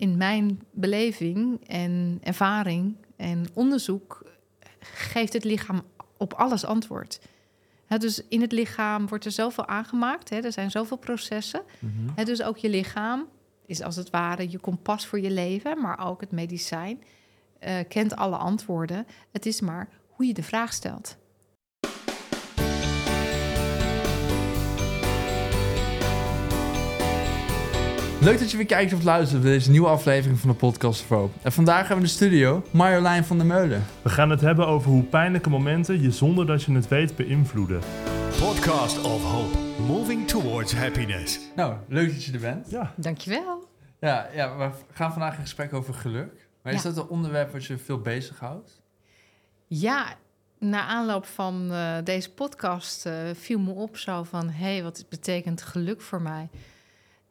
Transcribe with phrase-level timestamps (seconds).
[0.00, 4.22] in mijn beleving en ervaring en onderzoek
[4.80, 5.82] geeft het lichaam
[6.16, 7.20] op alles antwoord.
[7.86, 11.62] Hè, dus in het lichaam wordt er zoveel aangemaakt, er zijn zoveel processen.
[12.14, 13.28] Hè, dus ook je lichaam
[13.66, 17.02] is als het ware je kompas voor je leven, maar ook het medicijn
[17.58, 19.06] eh, kent alle antwoorden.
[19.32, 21.16] Het is maar hoe je de vraag stelt.
[28.20, 31.08] Leuk dat je weer kijkt of luistert bij deze nieuwe aflevering van de Podcast of
[31.08, 31.38] Hope.
[31.42, 33.84] En vandaag hebben we in de studio Marjolein van der Meulen.
[34.02, 37.80] We gaan het hebben over hoe pijnlijke momenten je zonder dat je het weet beïnvloeden.
[38.38, 41.40] Podcast of Hope, moving towards happiness.
[41.56, 42.70] Nou, leuk dat je er bent.
[42.70, 43.68] Ja, Dankjewel.
[44.00, 46.48] Ja, ja we gaan vandaag in gesprek over geluk.
[46.62, 46.88] Maar is Ja.
[46.92, 48.80] dat een onderwerp wat je veel bezighoudt?
[49.66, 50.14] Ja,
[50.58, 54.48] na aanloop van eh, deze podcast eh, viel me op zo van...
[54.50, 56.48] hé, hey, wat betekent geluk voor mij?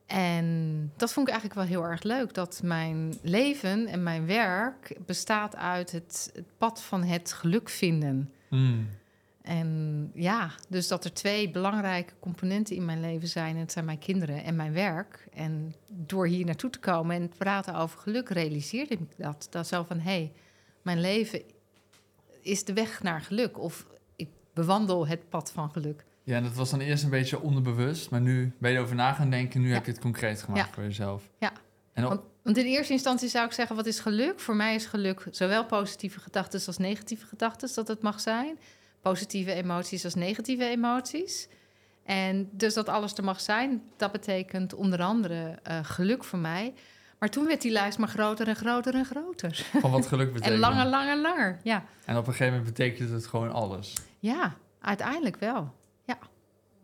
[0.09, 2.33] En dat vond ik eigenlijk wel heel erg leuk.
[2.33, 8.33] Dat mijn leven en mijn werk bestaat uit het, het pad van het geluk vinden.
[8.47, 8.87] Hmm.
[9.41, 13.55] En ja, dus dat er twee belangrijke componenten in mijn leven zijn.
[13.55, 15.27] En het zijn mijn kinderen en mijn werk.
[15.33, 19.47] En door hier naartoe te komen en te praten over geluk, realiseerde ik dat.
[19.49, 20.31] Dat zo van, hé, hey,
[20.81, 21.41] mijn leven
[22.41, 23.59] is de weg naar geluk.
[23.59, 26.05] Of ik bewandel het pad van geluk.
[26.23, 29.29] Ja, dat was dan eerst een beetje onderbewust, maar nu ben je erover na gaan
[29.29, 29.61] denken.
[29.61, 29.73] Nu Ja.
[29.73, 30.73] heb je het concreet gemaakt Ja.
[30.73, 31.29] voor jezelf.
[31.39, 31.51] Ja.
[31.93, 34.39] En Want, want in eerste instantie zou ik zeggen, wat is geluk?
[34.39, 38.59] Voor mij is geluk zowel positieve gedachten als negatieve gedachten, dat het mag zijn.
[39.01, 41.47] Positieve emoties als negatieve emoties.
[42.03, 46.73] En dus dat alles er mag zijn, dat betekent onder andere eh, geluk voor mij.
[47.19, 49.65] Maar toen werd die lijst maar groter en groter en groter.
[49.79, 50.53] van wat geluk betekent.
[50.53, 51.59] En langer, langer, langer.
[51.63, 53.93] Ja, En op een gegeven moment betekent het gewoon alles.
[54.19, 55.73] ja uiteindelijk wel.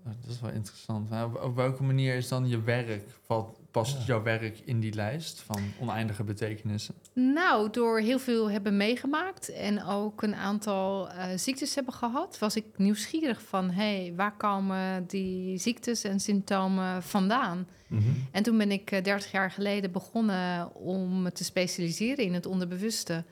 [0.05, 1.09] Nou, Dat is wel interessant.
[1.11, 4.03] Op, op welke manier is dan je werk, valt, past Ja.
[4.05, 6.95] jouw werk in die lijst van oneindige betekenissen?
[7.13, 12.55] Nou, door heel veel hebben meegemaakt en ook een aantal eh, ziektes hebben gehad, was
[12.55, 17.67] ik nieuwsgierig van, hé, hey, waar komen die ziektes en symptomen vandaan?
[17.87, 18.03] Mhm.
[18.31, 22.45] En toen ben ik eh, 30 jaar geleden begonnen om me te specialiseren in het
[22.45, 23.23] onderbewuste.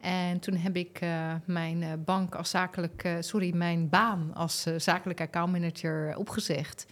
[0.00, 4.66] En toen heb ik eh, mijn eh, bank als zakelijk, eh, sorry, mijn baan als
[4.66, 6.86] eh, zakelijk accountmanager opgezegd.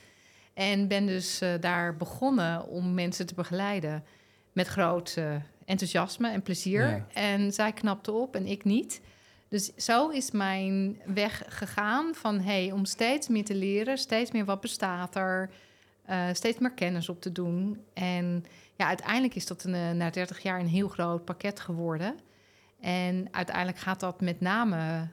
[0.55, 4.05] En ben dus daar begonnen om mensen te begeleiden
[4.53, 5.19] met groot
[5.65, 6.89] enthousiasme en plezier.
[6.89, 7.07] Ja.
[7.13, 9.01] En zij knapte op en ik niet.
[9.49, 14.45] Dus zo is mijn weg gegaan van hey, om steeds meer te leren, steeds meer
[14.45, 15.51] wat bestaat er,
[16.33, 17.81] steeds meer kennis op te doen.
[17.93, 18.45] En
[18.77, 22.15] ja, uiteindelijk is dat een, na 30 jaar een heel groot pakket geworden.
[22.85, 25.09] En uiteindelijk gaat dat met name,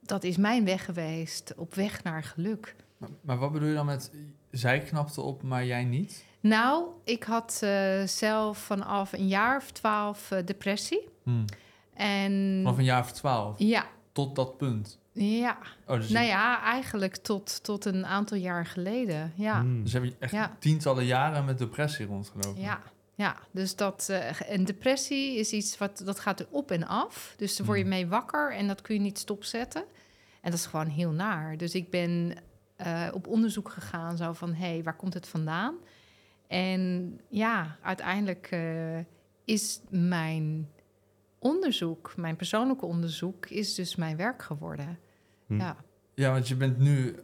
[0.00, 2.76] dat is mijn weg geweest, op weg naar geluk.
[2.98, 4.10] Maar, maar wat bedoel je dan met,
[4.50, 6.24] zij knapte op, maar jij niet?
[6.40, 11.08] Nou, ik had eh, zelf vanaf een jaar of twaalf eh, depressie.
[11.22, 11.44] Hmm.
[11.94, 14.98] En Vanaf een jaar of twaalf, ja, tot dat punt.
[15.12, 15.56] ja.
[15.86, 19.32] Oh, dus, Nou ja, eigenlijk tot, tot een aantal jaar geleden.
[19.36, 19.82] Ja, Mm.
[19.82, 20.56] dus heb je echt Ja.
[20.58, 22.60] tientallen jaren met depressie rondgelopen?
[22.62, 22.80] ja,
[23.14, 23.36] ja.
[23.50, 27.34] Dus dat, eh, een depressie is iets wat dat gaat er op en af.
[27.36, 27.92] Dus daar word je Hmm.
[27.94, 29.84] mee wakker en dat kun je niet stopzetten.
[30.40, 31.56] En dat is gewoon heel naar.
[31.56, 32.34] Dus ik ben
[32.76, 35.74] eh, op onderzoek gegaan, zo van, hé, hey, waar komt het vandaan?
[36.46, 38.98] En ja, uiteindelijk eh,
[39.44, 40.68] is mijn
[41.38, 44.98] onderzoek, mijn persoonlijke onderzoek, is dus mijn werk geworden.
[45.46, 45.58] Hm.
[45.58, 45.76] Ja,
[46.14, 47.16] Ja, want je bent nu,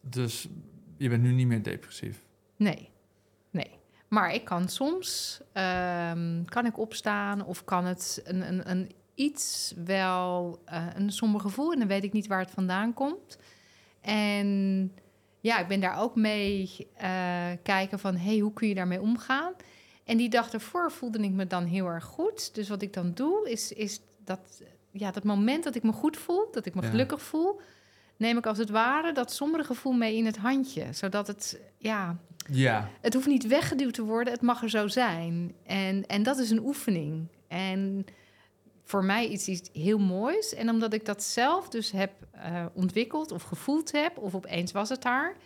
[0.00, 0.48] dus
[0.96, 2.22] je bent nu niet meer depressief.
[2.56, 2.92] nee.
[4.14, 9.74] Maar ik kan soms, ehm, kan ik opstaan of kan het een, een, een iets
[9.84, 13.38] wel, eh, een somber gevoel en dan weet ik niet waar het vandaan komt.
[14.00, 14.92] En
[15.40, 19.52] ja, ik ben daar ook mee eh, kijken van, hey, hoe kun je daarmee omgaan?
[20.04, 22.54] En die dag ervoor voelde ik me dan heel erg goed.
[22.54, 26.16] Dus wat ik dan doe, is, is dat, ja, dat moment dat ik me goed
[26.16, 26.88] voel, dat ik me Ja.
[26.88, 27.60] gelukkig voel,
[28.16, 30.86] neem ik als het ware dat sombere gevoel mee in het handje.
[30.92, 32.18] Zodat het, ja,
[32.50, 35.54] Ja, het hoeft niet weggeduwd te worden, het mag er zo zijn.
[35.66, 37.28] En, en dat is een oefening.
[37.48, 38.04] En
[38.84, 40.54] voor mij iets, iets heel moois.
[40.54, 44.88] En omdat ik dat zelf dus heb eh, ontwikkeld of gevoeld heb, of opeens was
[44.88, 45.36] het daar,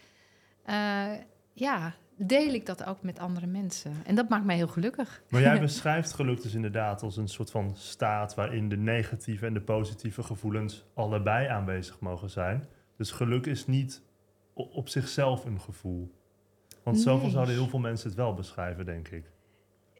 [0.62, 1.12] eh,
[1.52, 3.92] ja, deel ik dat ook met andere mensen.
[4.04, 5.22] En dat maakt mij heel gelukkig.
[5.28, 9.54] Maar jij beschrijft geluk dus inderdaad als een soort van staat waarin de negatieve en
[9.54, 12.68] de positieve gevoelens allebei aanwezig mogen zijn.
[12.96, 14.02] Dus geluk is niet
[14.54, 16.14] op zichzelf een gevoel.
[16.82, 17.30] Want zoveel Nee.
[17.30, 19.24] zouden heel veel mensen het wel beschrijven, denk ik.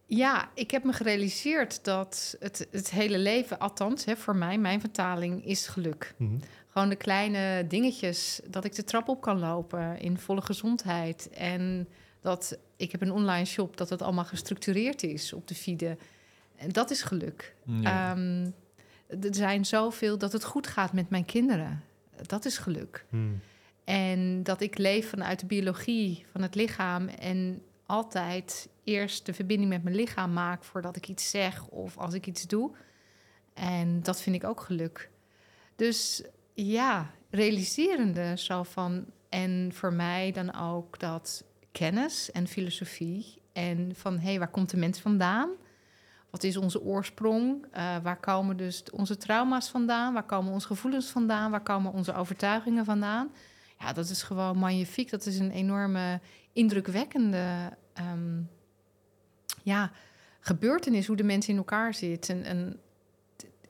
[0.07, 4.81] Ja, ik heb me gerealiseerd dat het, het hele leven, althans hè, voor mij, mijn
[4.81, 6.15] vertaling is geluk.
[6.19, 6.39] Mhm.
[6.67, 11.31] Gewoon de kleine dingetjes, dat ik de trap op kan lopen in volle gezondheid.
[11.31, 11.89] En
[12.21, 15.99] Dat ik heb een online shop, dat het allemaal gestructureerd is op de feeden.
[16.57, 17.55] En dat is geluk.
[17.65, 18.11] Ja.
[18.11, 18.51] Ehm,
[19.07, 21.83] er zijn zoveel dat het goed gaat met mijn kinderen.
[22.27, 23.05] Dat is geluk.
[23.09, 23.41] Hmm.
[23.85, 29.71] En dat ik leef vanuit de biologie van het lichaam en altijd eerst de verbinding
[29.71, 32.71] met mijn lichaam maak voordat ik iets zeg of als ik iets doe.
[33.55, 35.11] En dat vind ik ook geluk.
[35.77, 36.23] Dus
[36.55, 39.05] ja, realiserende zo van.
[39.29, 43.43] En voor mij dan ook dat kennis en filosofie.
[43.53, 45.51] En van hé, hey, waar komt de mens vandaan?
[46.31, 47.67] Wat is onze oorsprong?
[47.71, 50.13] Eh, waar komen dus onze trauma's vandaan?
[50.13, 51.51] Waar komen onze gevoelens vandaan?
[51.51, 53.31] Waar komen onze overtuigingen vandaan?
[53.79, 55.11] Ja, dat is gewoon magnifiek.
[55.11, 56.21] Dat is een enorme
[56.53, 58.41] indrukwekkende ehm,
[59.63, 59.91] ja,
[60.41, 62.45] gebeurtenis, hoe de mensen in elkaar zitten.
[62.45, 62.81] En,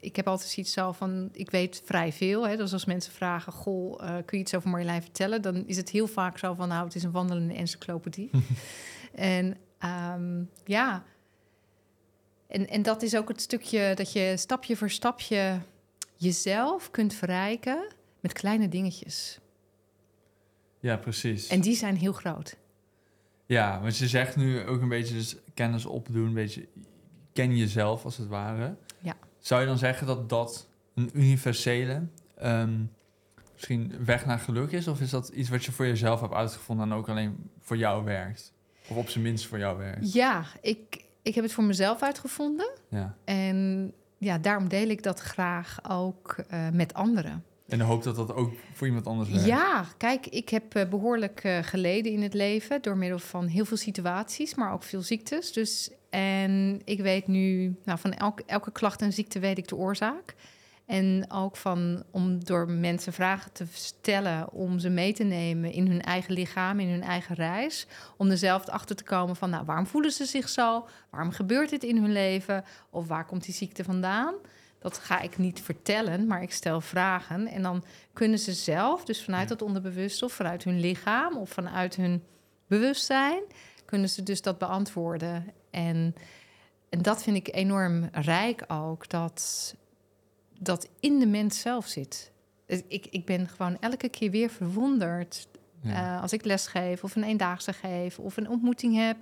[0.00, 2.48] ik heb altijd zoiets zo van, ik weet vrij veel.
[2.48, 2.56] Hè?
[2.56, 5.42] Dus als mensen vragen, goh, eh, kun je iets over Marjolein vertellen?
[5.42, 8.30] Dan is het heel vaak zo van, nou, het is een wandelende encyclopedie.
[9.14, 11.04] en ehm, ja,
[12.48, 15.60] en, en dat is ook het stukje dat je stapje voor stapje
[16.16, 17.86] jezelf kunt verrijken
[18.20, 19.38] met kleine dingetjes.
[20.80, 21.46] ja, precies.
[21.48, 22.56] En die zijn heel groot.
[23.46, 26.68] Ja, want je zegt nu ook een beetje dus kennis opdoen, een beetje
[27.32, 28.76] ken jezelf als het ware.
[29.38, 32.02] Zou je dan zeggen dat dat een universele,
[32.36, 32.82] ehm,
[33.52, 34.88] misschien weg naar geluk is?
[34.88, 38.04] Of is dat iets wat je voor jezelf hebt uitgevonden en ook alleen voor jou
[38.04, 38.52] werkt?
[38.88, 40.12] Of op zijn minst voor jou werkt?
[40.12, 42.70] Ja, ik, ik heb het voor mezelf uitgevonden.
[42.88, 43.14] Ja.
[43.24, 47.44] En ja, daarom deel ik dat graag ook eh, met anderen.
[47.68, 49.46] En hoop dat dat ook voor iemand anders werkt.
[49.46, 53.64] Ja, kijk, ik heb eh, behoorlijk eh, geleden in het leven door middel van heel
[53.64, 55.52] veel situaties, maar ook veel ziektes.
[55.52, 59.76] Dus en ik weet nu, nou, van elke, elke klacht en ziekte weet ik de
[59.76, 60.34] oorzaak.
[60.86, 65.86] En ook van om door mensen vragen te stellen om ze mee te nemen in
[65.86, 67.86] hun eigen lichaam, in hun eigen reis.
[68.16, 70.88] Om er zelf achter te komen van, nou, waarom voelen ze zich zo?
[71.10, 72.64] Waarom gebeurt dit in hun leven?
[72.90, 74.34] Of waar komt die ziekte vandaan?
[74.78, 77.46] Dat ga ik niet vertellen, maar ik stel vragen.
[77.46, 81.96] En dan kunnen ze zelf, dus vanuit dat onderbewuste of vanuit hun lichaam of vanuit
[81.96, 82.22] hun
[82.66, 83.42] bewustzijn,
[83.84, 85.52] kunnen ze dus dat beantwoorden.
[85.70, 86.14] En,
[86.88, 89.74] en dat vind ik enorm rijk ook, dat
[90.58, 92.30] dat in de mens zelf zit.
[92.66, 95.48] Ik, ik ben gewoon elke keer weer verwonderd
[95.82, 96.16] Ja.
[96.16, 99.16] eh, als ik les geef of een eendaagse geef of een ontmoeting heb.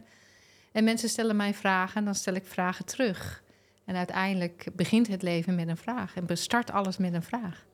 [0.72, 3.42] En mensen stellen mij vragen en dan stel ik vragen terug.
[3.86, 7.66] En uiteindelijk begint het leven met een vraag en bestart alles met een vraag.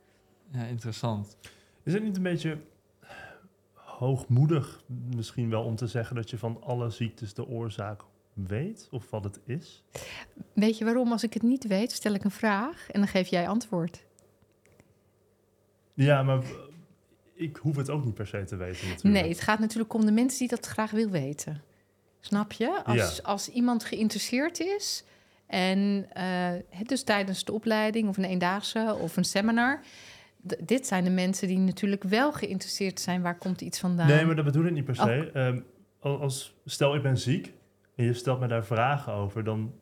[0.51, 1.37] ja, interessant.
[1.83, 2.59] Is het niet een beetje
[3.75, 4.83] hoogmoedig
[5.15, 9.25] misschien wel om te zeggen dat je van alle ziektes de oorzaak weet of wat
[9.25, 9.83] het is?
[10.53, 11.13] Weet je waarom?
[11.13, 14.05] Als ik het niet weet, stel ik een vraag en dan geef jij antwoord.
[15.95, 16.43] Ja, maar
[17.35, 19.21] ik hoef het ook niet per se te weten natuurlijk.
[19.23, 21.63] Nee, het gaat natuurlijk om de mensen die dat graag wil weten.
[22.21, 22.85] Snap je?
[22.85, 23.23] Als, Ja.
[23.23, 25.05] als iemand geïnteresseerd is
[25.53, 26.25] en eh,
[26.71, 29.81] het dus tijdens de opleiding of een eendaagse of een seminar.
[30.59, 33.23] dit zijn de mensen die natuurlijk wel geïnteresseerd zijn.
[33.23, 34.07] Waar komt iets vandaan?
[34.07, 35.31] Nee, maar dat bedoel ik niet per se.
[35.35, 35.41] Oh.
[35.43, 35.61] Ehm,
[36.01, 37.53] al- als, stel, ik ben ziek
[37.97, 39.75] en je stelt me daar vragen over, dan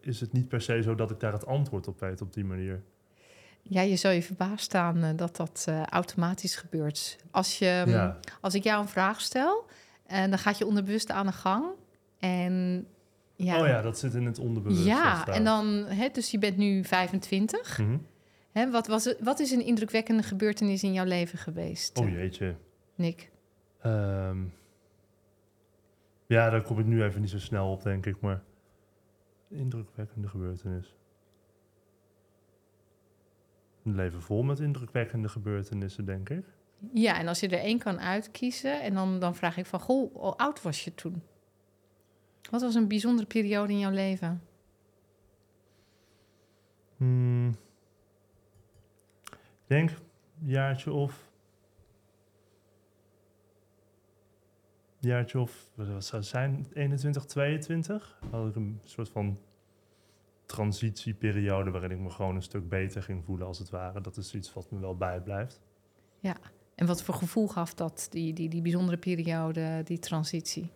[0.00, 2.44] is het niet per se zo dat ik daar het antwoord op weet op die
[2.44, 2.82] manier.
[3.62, 7.16] Ja, je zou je verbaasd staan eh, dat dat eh, automatisch gebeurt.
[7.30, 8.18] Als, je, ja.
[8.40, 9.66] als ik jou een vraag stel,
[10.06, 11.64] en dan gaat je onderbewust aan de gang.
[12.18, 12.86] En
[13.36, 14.84] ja, Oh ja, dat zit in het onderbewust.
[14.84, 17.78] ja en dan, hè, dus je bent nu 25.
[17.78, 17.96] Mhm.
[18.52, 22.56] Hè, wat, was het, wat is een indrukwekkende gebeurtenis in jouw leven geweest, Oh jeetje.
[22.94, 23.30] Nick?
[23.80, 24.38] Ehm,
[26.26, 28.20] ja, daar kom ik nu even niet zo snel op, denk ik.
[28.20, 28.42] Maar
[29.48, 30.94] indrukwekkende gebeurtenis.
[33.84, 36.44] Een leven vol met indrukwekkende gebeurtenissen, denk ik.
[36.92, 40.14] Ja, en als je er één kan uitkiezen, en dan, dan vraag ik van, goh,
[40.14, 41.22] hoe oud was je toen?
[42.50, 44.42] Wat was een bijzondere periode in jouw leven?
[46.96, 47.56] Hmm.
[49.30, 49.96] Ik denk een
[50.48, 51.32] jaartje of...
[55.00, 58.18] jaartje of, wat zou het zijn, 21, 22?
[58.30, 59.38] Had ik een soort van
[60.46, 64.00] transitieperiode waarin ik me gewoon een stuk beter ging voelen als het ware.
[64.00, 65.60] Dat is iets wat me wel bijblijft.
[66.74, 70.70] En wat voor gevoel gaf dat, die, die, die bijzondere periode, die transitie?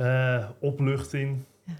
[0.00, 1.72] Eh, opluchting, Ja.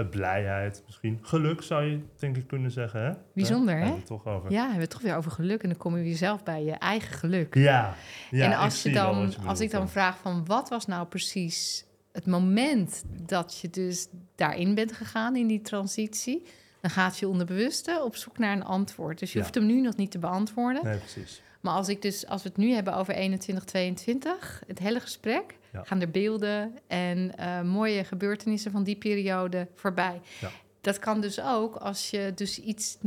[0.00, 1.18] eh, blijheid misschien.
[1.22, 3.12] Geluk zou je denk ik kunnen zeggen, hè?
[3.34, 3.80] Bijzonder, hè?
[3.80, 4.50] hebben we het toch over.
[4.50, 6.64] Ja, hebben we het toch weer over geluk en dan kom je weer zelf bij
[6.64, 7.54] je eigen geluk.
[7.54, 7.94] Ja,
[8.30, 9.88] ja, en ik als, je zie wel dan, je als ik dan ja.
[9.88, 15.46] vraag van wat was nou precies het moment dat je dus daarin bent gegaan in
[15.46, 16.42] die transitie,
[16.80, 19.18] dan gaat je onderbewuste op zoek naar een antwoord.
[19.18, 19.44] Dus je Ja.
[19.44, 20.84] hoeft hem nu nog niet te beantwoorden.
[20.84, 21.42] Nee, precies.
[21.60, 25.58] Maar als ik dus, als we het nu hebben over 21, 22, het hele gesprek,
[25.72, 25.82] Ja.
[25.84, 30.20] gaan er beelden en eh, mooie gebeurtenissen van die periode voorbij.
[30.40, 30.50] Ja.
[30.80, 32.98] Dat kan dus ook als je dus iets,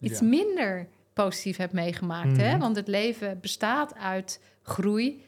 [0.00, 0.26] iets Ja.
[0.26, 2.36] minder positief hebt meegemaakt.
[2.36, 2.50] hè?
[2.50, 2.58] Mhm.
[2.58, 5.22] Want het leven bestaat uit groei,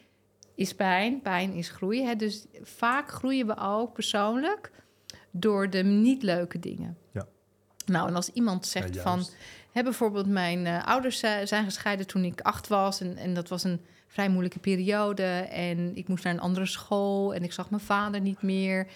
[0.55, 2.03] is pijn, pijn is groei.
[2.03, 2.15] Hè?
[2.15, 4.71] Dus vaak groeien we ook persoonlijk
[5.31, 6.97] door de niet leuke dingen.
[7.13, 7.27] Ja.
[7.85, 9.25] Nou, en als iemand zegt van...
[9.71, 13.01] Hè, bijvoorbeeld mijn eh, ouders zijn gescheiden toen ik acht was.
[13.01, 15.23] En, en dat was een vrij moeilijke periode.
[15.51, 17.33] En ik moest naar een andere school.
[17.33, 18.87] En ik zag mijn vader niet meer.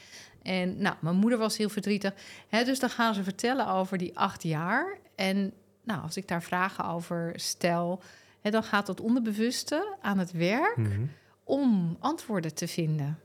[0.42, 2.14] En nou, mijn moeder was heel verdrietig.
[2.48, 4.98] Hè, dus dan gaan ze vertellen over die acht jaar.
[5.16, 5.54] En
[5.84, 8.02] nou, als ik daar vragen over stel...
[8.42, 11.02] Hè, dan gaat dat onderbewuste aan het werk Mhm.
[11.44, 13.20] om antwoorden te vinden.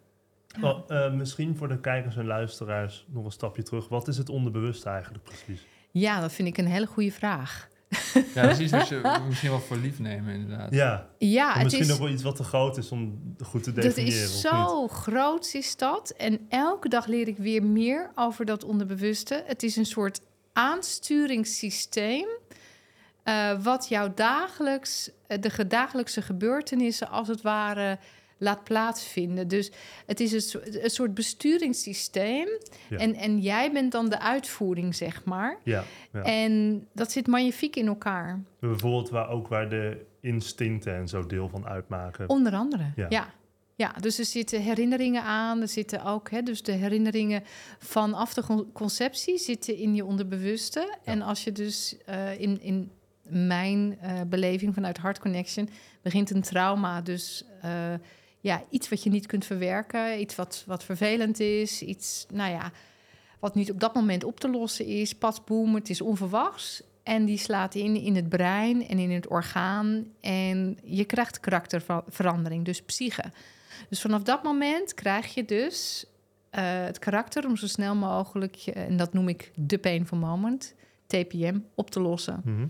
[0.61, 0.71] Ja.
[0.71, 3.89] Oh, eh, misschien voor de kijkers en luisteraars nog een stapje terug.
[3.89, 5.67] Wat is het onderbewuste eigenlijk precies?
[5.91, 7.69] Ja, dat vind ik een hele goede vraag.
[8.35, 10.75] Ja, dat is iets wat je misschien wel voor lief nemen, inderdaad.
[10.75, 11.93] Ja, Ja, het misschien is...
[11.93, 14.23] ook wel iets wat te groot is om goed te Dat definiëren.
[14.23, 16.11] is of zo groot, is dat.
[16.11, 19.43] En elke dag leer ik weer meer over dat onderbewuste.
[19.47, 20.21] Het is een soort
[20.53, 22.27] aansturingssysteem.
[23.23, 27.99] eh, wat jou dagelijks, eh, de dagelijkse gebeurtenissen als het ware
[28.39, 29.49] laat plaatsvinden.
[29.49, 29.71] Dus
[30.07, 32.49] het is een, so- een soort besturingssysteem.
[32.89, 32.97] Ja.
[32.97, 35.59] En, en jij bent dan de uitvoering, zeg maar.
[35.65, 36.23] Ja, ja.
[36.23, 38.43] En dat zit magnifiek in elkaar.
[38.61, 42.29] bijvoorbeeld waar, ook waar de instincten en zo deel van uitmaken.
[42.29, 43.07] Onder andere, Ja.
[43.09, 43.35] ja.
[43.75, 43.93] ja.
[44.01, 45.61] dus er zitten herinneringen aan.
[45.61, 47.43] Er zitten ook, hè, dus de herinneringen
[47.79, 50.97] vanaf de con- conceptie zitten in je onderbewuste.
[51.05, 52.91] En als je dus eh, in, in
[53.29, 55.69] mijn eh, beleving vanuit Heart Connection
[56.03, 57.71] begint een trauma, dus eh,
[58.47, 62.73] ja, iets wat je niet kunt verwerken, iets wat, wat vervelend is, iets, nou ja,
[63.39, 65.13] wat niet op dat moment op te lossen is.
[65.15, 66.83] Pas boem, het is onverwachts.
[67.03, 70.07] En die slaat in in het brein en in het orgaan.
[70.21, 73.25] En je krijgt karakterverandering, dus psyche.
[73.89, 76.07] Dus vanaf dat moment krijg je dus
[76.51, 80.75] eh, het karakter om zo snel mogelijk, en dat noem ik de painful moment,
[81.07, 82.41] TPM, op te lossen.
[82.45, 82.67] Mhm.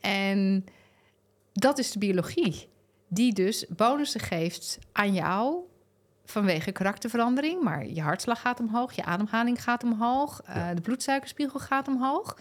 [0.00, 0.64] En
[1.52, 2.66] dat is de biologie,
[3.14, 5.56] die dus bonussen geeft aan jou
[6.24, 7.62] vanwege karakterverandering.
[7.62, 12.38] Maar je hartslag gaat omhoog, je ademhaling gaat omhoog, eh, de bloedsuikerspiegel gaat omhoog.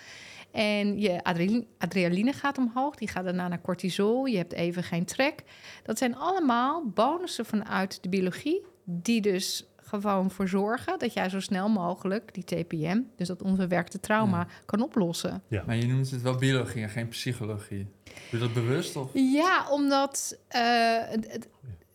[0.51, 4.25] En je adrenaline, adrenaline gaat omhoog, die gaat daarna naar cortisol.
[4.25, 5.43] Je hebt even geen trek.
[5.83, 9.65] Dat zijn allemaal bonussen vanuit de biologie, die dus
[9.99, 14.47] gewoon voor zorgen dat jij zo snel mogelijk die TPM, dus dat onverwerkte trauma, Ja.
[14.65, 15.43] kan oplossen.
[15.65, 17.87] Maar je noemt het wel biologie en geen psychologie.
[18.03, 18.95] Doe je dat bewust?
[18.95, 19.09] Of?
[19.13, 20.37] Ja, omdat.
[20.47, 20.61] eh,
[21.09, 21.47] het-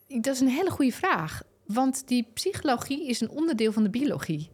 [0.09, 1.43] dat is een hele goede vraag.
[1.67, 4.51] Want die psychologie is een onderdeel van de biologie.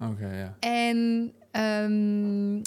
[0.00, 0.56] Oké, ja.
[0.60, 2.62] En ehm,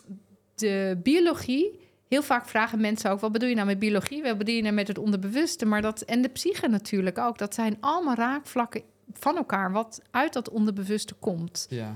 [0.56, 1.80] de biologie.
[2.08, 4.24] Heel vaak vragen mensen ook: wat bedoel je nou met biologie?
[4.24, 5.66] Wat bedoel je nou met het onderbewuste?
[5.66, 7.38] Maar dat, en de psyche natuurlijk ook.
[7.38, 8.82] Dat zijn allemaal raakvlakken
[9.14, 11.66] van elkaar, wat uit dat onderbewuste komt.
[11.70, 11.96] Ja.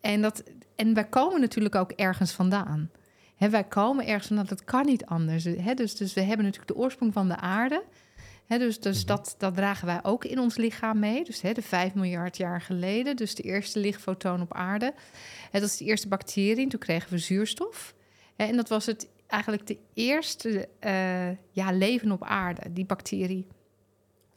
[0.00, 0.42] En, dat,
[0.76, 2.90] en wij komen natuurlijk ook ergens vandaan.
[3.38, 5.44] Wij komen ergens vandaan, dat kan niet anders.
[5.74, 7.82] Dus, dus we hebben natuurlijk de oorsprong van de aarde.
[8.46, 9.06] Dus dus Mhm.
[9.06, 11.24] dat, dat dragen wij ook in ons lichaam mee.
[11.24, 14.94] Dus hè, de 5 miljard jaar geleden, dus de eerste lichtfotoon op aarde.
[15.50, 17.94] Hè, dat is de eerste bacterie, en toen kregen we zuurstof.
[18.36, 23.46] En dat was het, eigenlijk de eerste eh, ja, leven op aarde, die bacterie.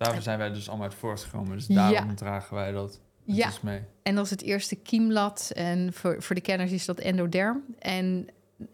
[0.03, 1.57] Daarom zijn wij dus allemaal uit voortgekomen.
[1.57, 1.91] Dus Ja.
[1.91, 3.51] daarom dragen wij dat Ja.
[3.61, 3.81] mee.
[4.03, 5.51] En dat is het eerste kiemlat.
[5.55, 7.63] En voor, voor de kenners is dat endoderm.
[7.79, 8.27] En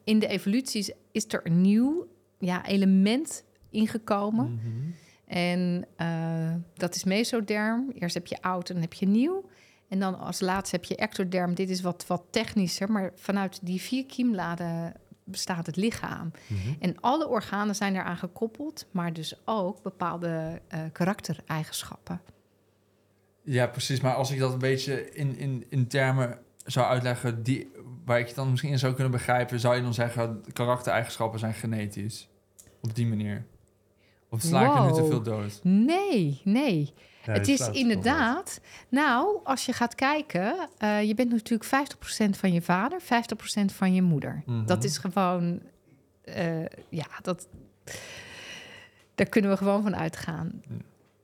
[0.04, 2.08] in de evoluties is er een nieuw
[2.40, 4.54] ja, element ingekomen.
[4.54, 4.92] Mhm.
[5.26, 7.92] En eh, dat is mesoderm.
[7.94, 9.50] Eerst heb je oud en dan heb je nieuw.
[9.88, 11.54] En dan als laatste heb je ectoderm.
[11.54, 14.94] Dit is wat, wat technischer, maar vanuit die vier kiemladen
[15.30, 16.32] bestaat het lichaam.
[16.48, 16.74] Mhm.
[16.80, 22.22] En alle organen zijn daaraan gekoppeld, maar dus ook bepaalde eh, karaktereigenschappen.
[23.44, 24.02] Ja, precies.
[24.02, 27.72] Maar als ik dat een beetje in, in, in termen zou uitleggen die,
[28.06, 31.54] waar ik het dan misschien in zou kunnen begrijpen, zou je dan zeggen karaktereigenschappen zijn
[31.54, 32.30] genetisch.
[32.82, 33.46] Op die manier.
[34.30, 35.60] Of sla ik er nu te veel dood?
[35.64, 36.94] Nee, nee.
[37.30, 38.62] Ja, het is inderdaad.
[38.90, 43.94] Nou, als je gaat kijken, eh, je bent natuurlijk 50% van je vader, 50% van
[43.94, 44.44] je moeder.
[44.46, 44.66] Mhm.
[44.66, 45.62] Dat is gewoon,
[46.22, 47.48] eh, ja, dat,
[49.16, 50.62] daar kunnen we gewoon van uitgaan.
[50.70, 50.76] Ja.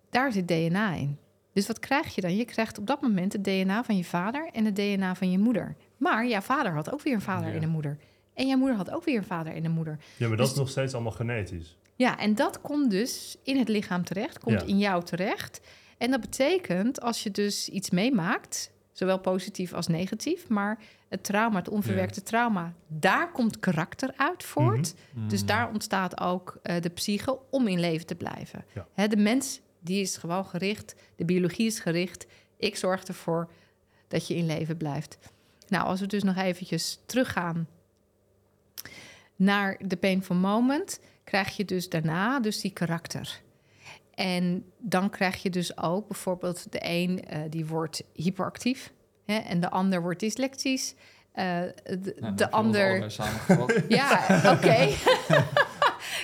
[0.09, 1.17] Daar zit DNA in.
[1.53, 2.35] Dus wat krijg je dan?
[2.35, 5.37] Je krijgt op dat moment het DNA van je vader en het DNA van je
[5.39, 5.75] moeder.
[5.97, 7.55] Maar jouw vader had ook weer een vader Ja.
[7.55, 7.97] en een moeder.
[8.33, 9.97] En jouw moeder had ook weer een vader en een moeder.
[10.17, 11.77] Ja, maar dat Dus- is nog steeds allemaal genetisch.
[11.95, 14.67] Ja, en dat komt dus in het lichaam terecht, komt Ja.
[14.67, 15.61] in jou terecht.
[15.97, 21.57] En dat betekent, als je dus iets meemaakt, zowel positief als negatief, maar het trauma,
[21.57, 24.93] het onverwerkte trauma, daar komt karakter uit voort.
[25.27, 25.47] Dus Mhm.
[25.47, 28.65] daar ontstaat ook eh, de psyche om in leven te blijven.
[28.73, 28.87] Ja.
[28.93, 30.95] Hè, de mens Die is gewoon gericht.
[31.15, 32.25] De biologie is gericht.
[32.57, 33.49] Ik zorg ervoor
[34.07, 35.17] dat je in leven blijft.
[35.67, 37.67] Nou, als we dus nog eventjes teruggaan
[39.35, 43.41] naar de painful moment, krijg je dus daarna dus die karakter.
[44.15, 48.91] En dan krijg je dus ook bijvoorbeeld de een uh, die wordt hyperactief
[49.25, 50.93] hè, en de ander wordt dyslectisch.
[51.35, 51.43] Uh,
[51.83, 53.13] de, Nou, de ander.
[53.87, 54.89] Ja, oké.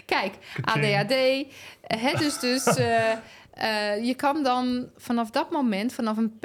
[0.06, 1.14] Kijk, ADHD.
[1.82, 3.12] Hè, dus dus uh,
[3.62, 6.40] uh, je kan dan vanaf dat moment, vanaf een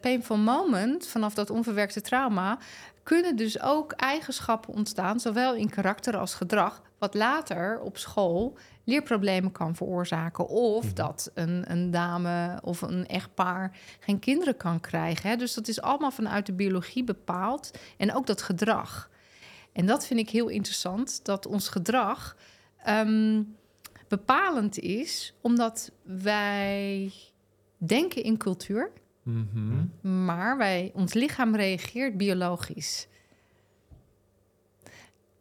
[0.00, 2.58] painful moment, vanaf dat onverwerkte trauma,
[3.02, 9.52] kunnen dus ook eigenschappen ontstaan, zowel in karakter als gedrag, wat later op school leerproblemen
[9.52, 10.48] kan veroorzaken.
[10.48, 10.94] Of mm.
[10.94, 15.30] dat een, een dame of een echtpaar geen kinderen kan krijgen.
[15.30, 15.36] Hè?
[15.36, 17.70] Dus dat is allemaal vanuit de biologie bepaald.
[17.96, 19.10] En ook dat gedrag.
[19.72, 22.36] En dat vind ik heel interessant, dat ons gedrag
[22.88, 23.56] um,
[24.08, 27.12] bepalend is, omdat wij
[27.76, 28.90] denken in cultuur.
[29.22, 30.24] Mm -hmm.
[30.24, 33.06] Maar wij, ons lichaam reageert biologisch.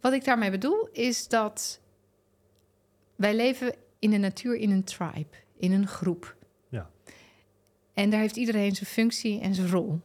[0.01, 1.80] Wat ik daarmee bedoel is dat
[3.21, 6.35] wij leven in de natuur in een tribe, in een groep.
[6.69, 6.89] Ja.
[7.93, 9.99] En daar heeft iedereen zijn functie en zijn rol.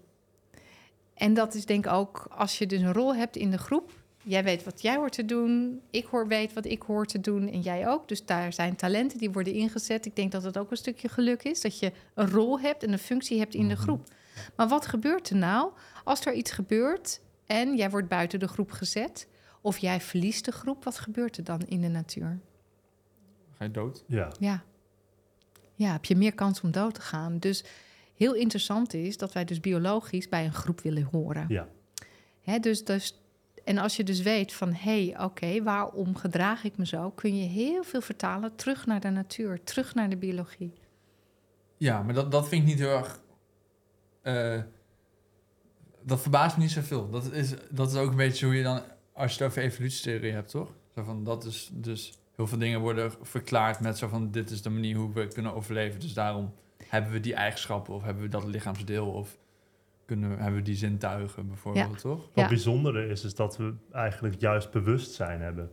[1.15, 3.93] En dat is denk ik ook als je dus een rol hebt in de groep.
[4.23, 7.49] Jij weet wat jij hoort te doen, ik hoor weet wat ik hoor te doen
[7.49, 8.09] en jij ook.
[8.09, 10.07] Dus daar zijn talenten die worden ingezet.
[10.07, 12.93] Ik denk dat het ook een stukje geluk is dat je een rol hebt en
[12.93, 14.09] een functie hebt in de groep.
[14.57, 15.73] Maar wat gebeurt er nou
[16.05, 19.29] als er iets gebeurt en jij wordt buiten de groep gezet
[19.61, 20.85] of jij verliest de groep?
[20.85, 22.41] Wat gebeurt er dan in de natuur?
[23.59, 24.05] Ga je dood?
[24.07, 24.33] Ja.
[24.39, 24.63] Ja.
[25.75, 27.39] Ja, heb je meer kans om dood te gaan.
[27.39, 27.65] Dus
[28.15, 31.45] heel interessant is dat wij dus biologisch bij een groep willen horen.
[31.49, 31.69] Ja.
[32.43, 33.21] Hè, dus, dus,
[33.65, 37.11] en als je dus weet van, hé, hey, oké, waarom gedraag ik me zo?
[37.11, 40.73] Kun je heel veel vertalen terug naar de natuur, terug naar de biologie.
[41.77, 43.21] Ja, maar dat, dat vind ik niet heel erg...
[44.23, 44.63] Uh,
[46.03, 47.11] dat verbaast me niet zoveel.
[47.11, 48.83] Dat is, dat is ook een beetje hoe je dan,
[49.13, 50.75] als je het over evolutietheorie hebt, toch?
[50.95, 54.63] Zo van, dat is dus heel veel dingen worden verklaard met zo van dit is
[54.63, 56.01] de manier hoe we kunnen overleven.
[56.01, 56.55] Dus daarom
[56.87, 59.39] hebben we die eigenschappen of hebben we dat lichaamsdeel of
[60.05, 62.01] kunnen, hebben we die zintuigen bijvoorbeeld, ja.
[62.01, 62.19] toch?
[62.19, 62.49] Wat Ja.
[62.49, 65.71] bijzondere is, is dat we eigenlijk juist bewustzijn hebben.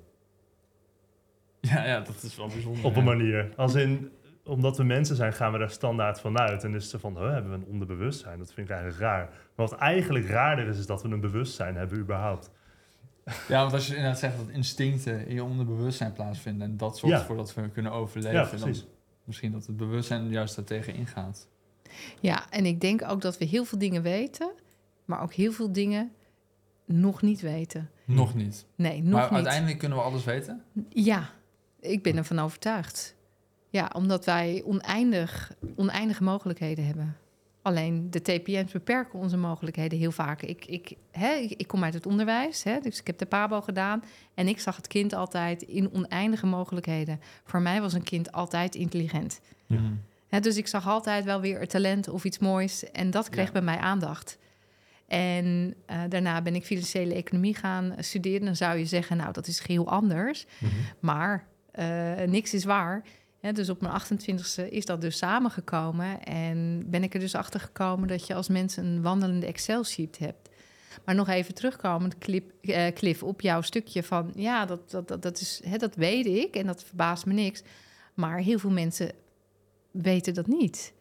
[1.59, 2.85] Ja, ja, dat is wel bijzonder.
[2.85, 3.53] Op een manier.
[3.55, 4.11] Als in,
[4.43, 6.63] omdat we mensen zijn, gaan we daar standaard vanuit.
[6.63, 8.37] En is het van, huh, hebben we een onderbewustzijn?
[8.37, 9.25] Dat vind ik eigenlijk raar.
[9.55, 12.51] Maar wat eigenlijk raarder is, is dat we een bewustzijn hebben überhaupt.
[13.47, 17.15] Ja, want als je inderdaad zegt dat instincten in je onderbewustzijn plaatsvinden en dat zorgt
[17.15, 17.21] Ja.
[17.21, 18.85] ervoor dat we kunnen overleven, Ja, dan precies.
[19.23, 21.47] misschien dat het bewustzijn juist daartegen ingaat.
[22.19, 24.51] Ja, en ik denk ook dat we heel veel dingen weten,
[25.05, 26.11] maar ook heel veel dingen
[26.85, 27.89] nog niet weten.
[28.05, 28.65] Nog niet.
[28.75, 29.31] Nee, nog maar niet.
[29.31, 30.63] uiteindelijk kunnen we alles weten?
[30.89, 31.29] Ja,
[31.79, 33.15] ik ben ervan overtuigd.
[33.69, 37.17] Ja, omdat wij oneindig, oneindige mogelijkheden hebben.
[37.63, 40.41] Alleen de TPM's beperken onze mogelijkheden heel vaak.
[40.41, 43.61] Ik, ik, hè, ik, ik kom uit het onderwijs, hè, dus ik heb de PABO
[43.61, 44.03] gedaan.
[44.33, 47.19] En ik zag het kind altijd in oneindige mogelijkheden.
[47.43, 49.39] Voor mij was een kind altijd intelligent.
[49.65, 49.79] Ja.
[49.79, 49.93] Mhm.
[50.27, 52.91] Hè, dus ik zag altijd wel weer een talent of iets moois.
[52.91, 53.51] En dat kreeg Ja.
[53.51, 54.37] bij mij aandacht.
[55.07, 58.45] En eh, daarna ben ik financiële economie gaan studeren.
[58.45, 60.45] Dan zou je zeggen, nou, dat is geheel anders.
[60.59, 60.71] Mhm.
[60.99, 63.03] Maar eh, niks is waar.
[63.51, 66.23] Dus op mijn 28e is dat dus samengekomen.
[66.23, 70.49] En ben ik er dus achter gekomen dat je als mens een wandelende Excel-sheet hebt.
[71.05, 74.31] Maar nog even terugkomend, Clip, eh, Cliff, op jouw stukje van...
[74.35, 77.63] ja, dat, dat, dat, dat, is, hè, dat weet ik en dat verbaast me niks.
[78.13, 79.11] Maar heel veel mensen
[79.91, 80.93] weten dat niet.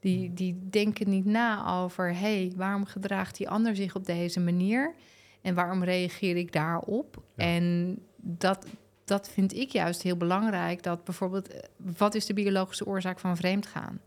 [0.00, 2.08] Die, die denken niet na over...
[2.08, 4.94] hé, hey, waarom gedraagt die ander zich op deze manier?
[5.42, 7.22] En waarom reageer ik daarop?
[7.36, 7.44] Ja.
[7.44, 8.66] En dat,
[9.06, 10.82] dat vind ik juist heel belangrijk.
[10.82, 14.00] Dat bijvoorbeeld, eh, wat is de biologische oorzaak van vreemdgaan?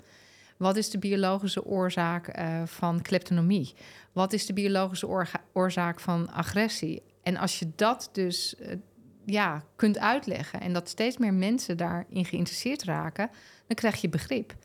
[0.57, 3.73] Wat is de biologische oorzaak eh, van kleptonomie?
[4.11, 7.01] Wat is de biologische oorzaak van agressie?
[7.23, 8.75] En als je dat dus eh,
[9.25, 13.29] ja, kunt uitleggen en dat steeds meer mensen daarin geïnteresseerd raken,
[13.67, 14.55] dan krijg je begrip.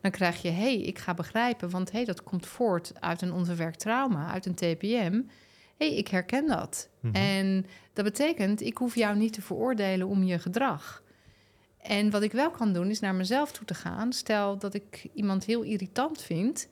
[0.00, 3.22] Dan krijg je, hé, hey, ik ga begrijpen, want hé, hey, dat komt voort uit
[3.22, 5.20] een onverwerkt trauma, uit een TPM.
[5.76, 6.88] Hé, hey, ik herken dat.
[7.00, 7.14] Mhm.
[7.14, 11.02] En dat betekent, ik hoef jou niet te veroordelen om je gedrag.
[11.78, 14.12] En wat ik wel kan doen, is naar mezelf toe te gaan.
[14.12, 16.68] Stel dat ik iemand heel irritant vind,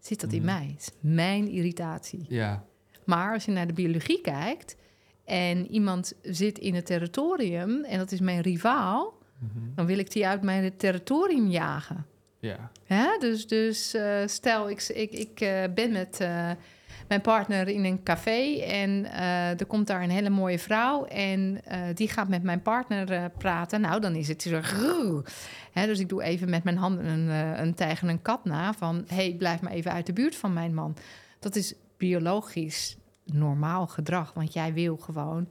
[0.00, 0.46] zit dat in Mhm.
[0.46, 0.74] mij.
[0.78, 2.24] Is mijn irritatie.
[2.28, 2.64] Ja.
[3.04, 4.76] Maar als je naar de biologie kijkt
[5.24, 9.58] en iemand zit in het territorium en dat is mijn rivaal, Mhm.
[9.74, 12.06] dan wil ik die uit mijn territorium jagen.
[12.40, 12.70] Ja.
[12.84, 13.06] Hè?
[13.18, 16.50] Dus, dus eh, stel, ik, ik, ik eh, ben met, eh,
[17.08, 21.60] mijn partner in een café en eh, er komt daar een hele mooie vrouw en
[21.64, 23.80] eh, die gaat met mijn partner eh, praten.
[23.80, 25.22] Nou, dan is het zo.
[25.72, 27.28] Hè, dus ik doe even met mijn handen een,
[27.62, 30.52] een tijger en een kat na van hey, blijf maar even uit de buurt van
[30.52, 30.96] mijn man.
[31.38, 35.48] Dat is biologisch normaal gedrag, want jij wil gewoon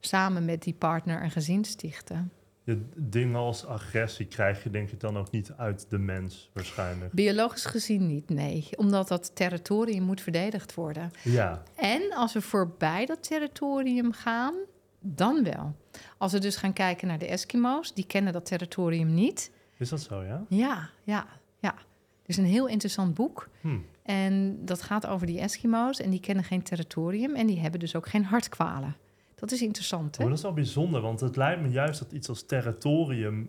[0.00, 2.32] samen met die partner een gezin stichten.
[2.66, 7.12] Je dingen als agressie krijg je denk ik dan ook niet uit de mens waarschijnlijk.
[7.12, 11.10] Biologisch gezien niet, nee, omdat dat territorium moet verdedigd worden.
[11.22, 14.54] Ja, En als we voorbij dat territorium gaan,
[15.00, 15.76] dan wel.
[16.18, 19.50] Als we dus gaan kijken naar de Eskimo's, die kennen dat territorium niet.
[19.76, 20.44] is dat zo, ja?
[20.48, 21.26] Ja, ja,
[21.58, 21.74] ja.
[22.20, 23.48] Het is een heel interessant boek.
[23.60, 23.78] Hm.
[24.02, 27.94] En dat gaat over die Eskimo's en die kennen geen territorium en die hebben dus
[27.94, 28.96] ook geen hartkwalen.
[29.40, 30.20] Dat is interessant, hè?
[30.20, 33.48] Maar dat is wel bijzonder, want het lijkt me juist dat iets als territorium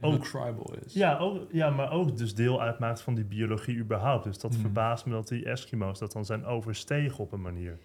[0.00, 0.92] Ook tribal is.
[0.92, 4.24] Ja, ook, ja, maar ook dus deel uitmaakt van die biologie überhaupt.
[4.24, 4.60] Dus dat Hmm.
[4.60, 7.78] verbaast me dat die Eskimo's dat dan zijn overstegen op een manier.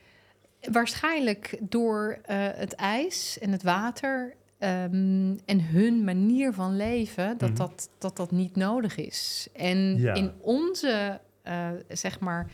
[0.71, 7.49] Waarschijnlijk door eh, het ijs en het water ehm, en hun manier van leven, dat,
[7.49, 7.57] Mhm.
[7.57, 9.47] dat, dat dat niet nodig is.
[9.53, 10.13] En Ja.
[10.13, 12.51] in onze, eh, zeg maar,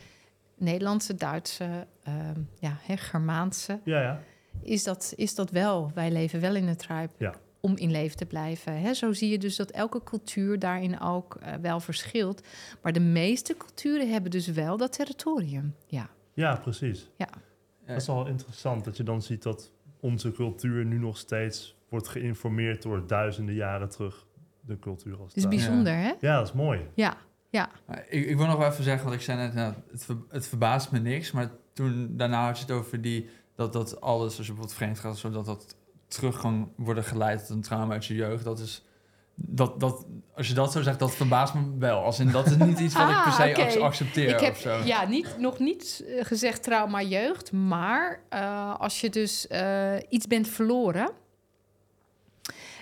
[0.58, 4.22] Nederlandse, Duitse, ehm, ja, hè, Germaanse, Ja, ja.
[4.62, 5.92] Is dat, is dat wel.
[5.94, 7.34] Wij leven wel in een tribe Ja.
[7.60, 8.82] om in leven te blijven.
[8.82, 8.94] Hè?
[8.94, 12.42] Zo zie je dus dat elke cultuur daarin ook eh, wel verschilt.
[12.82, 15.76] Maar de meeste culturen hebben dus wel dat territorium.
[15.88, 16.10] Ja.
[16.34, 17.10] Ja, precies.
[17.18, 17.28] Ja.
[17.86, 22.08] Dat is wel interessant dat je dan ziet dat onze cultuur nu nog steeds wordt
[22.08, 24.26] geïnformeerd door duizenden jaren terug.
[24.66, 26.12] De cultuur als Het is bijzonder, hè?
[26.20, 26.80] Ja, dat is mooi.
[26.94, 27.18] Ja,
[27.50, 27.70] ja.
[28.10, 30.48] Ik, ik wil nog wel even zeggen, want ik zei net, nou, het, ver- het
[30.48, 31.32] verbaast me niks.
[31.32, 33.30] Maar toen, daarna had je het over die,
[33.62, 35.76] dat, dat alles, als je bijvoorbeeld vreemd gaat, zodat dat
[36.08, 38.44] terug kan worden geleid tot een trauma uit je jeugd.
[38.44, 38.84] Dat is,
[39.36, 42.04] dat, dat, als je dat zo zegt, dat verbaast me wel.
[42.04, 43.62] Als in, dat is niet iets wat ik per Ah, se oké.
[43.62, 44.82] ac- accepteer Ik heb of zo.
[44.86, 50.28] ja, niet, nog niet eh, gezegd trauma jeugd, maar eh, als je dus eh, iets
[50.28, 51.10] bent verloren.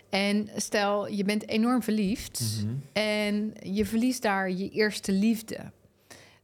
[0.09, 2.41] En stel, je bent enorm verliefd.
[2.63, 2.73] Mhm.
[2.93, 5.71] En je verliest daar je eerste liefde.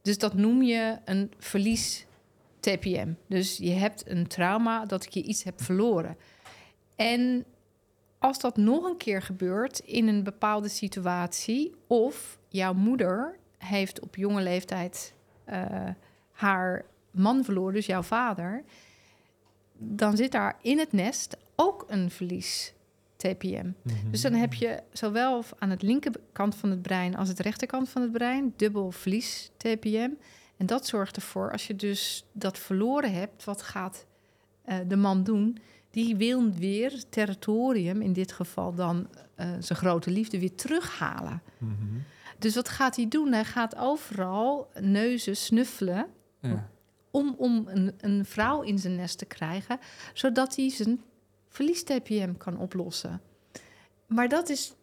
[0.02, 2.06] Dus dat noem je een verlies
[2.66, 3.12] TPM.
[3.26, 6.16] Dus je hebt een trauma dat ik je iets heb verloren.
[6.96, 7.44] En
[8.18, 14.16] als dat nog een keer gebeurt in een bepaalde situatie, of jouw moeder heeft op
[14.16, 15.88] jonge leeftijd eh,
[16.32, 18.64] haar man verloren, dus jouw vader,
[19.78, 22.72] dan zit daar in het nest ook een verlies
[23.16, 23.70] TPM.
[23.82, 24.10] Mhm.
[24.10, 28.02] Dus dan heb je zowel aan het linkerkant van het brein als het rechterkant van
[28.02, 30.10] het brein dubbel verlies TPM.
[30.56, 34.06] En dat zorgt ervoor, als je dus dat verloren hebt, wat gaat
[34.62, 35.58] eh, de man doen?
[35.90, 41.42] Die wil weer territorium, in dit geval dan eh, zijn grote liefde, weer terughalen.
[41.58, 41.72] Mhm.
[42.38, 43.32] Dus wat gaat hij doen?
[43.32, 46.06] Hij gaat overal neuzen snuffelen
[46.40, 46.68] Ja.
[47.10, 49.78] om, om een, een vrouw in zijn nest te krijgen,
[50.12, 51.00] zodat hij zijn
[51.48, 53.20] verlies-TPM kan oplossen.
[54.06, 54.74] Maar dat is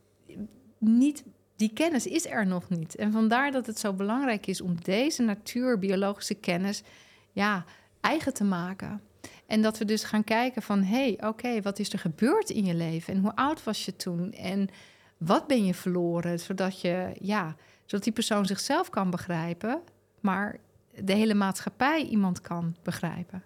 [0.77, 1.23] niet,
[1.55, 2.95] die kennis is er nog niet.
[2.95, 6.83] En vandaar dat het zo belangrijk is om deze natuurbiologische kennis
[7.31, 7.65] ja,
[8.01, 9.01] eigen te maken.
[9.45, 12.65] En dat we dus gaan kijken van, hé, hey, oké, wat is er gebeurd in
[12.65, 13.13] je leven?
[13.13, 14.33] En hoe oud was je toen?
[14.33, 14.69] En
[15.17, 16.39] wat ben je verloren?
[16.39, 19.81] Zodat, je, ja, zodat die persoon zichzelf kan begrijpen,
[20.19, 20.59] maar
[21.01, 23.43] de hele maatschappij iemand kan begrijpen.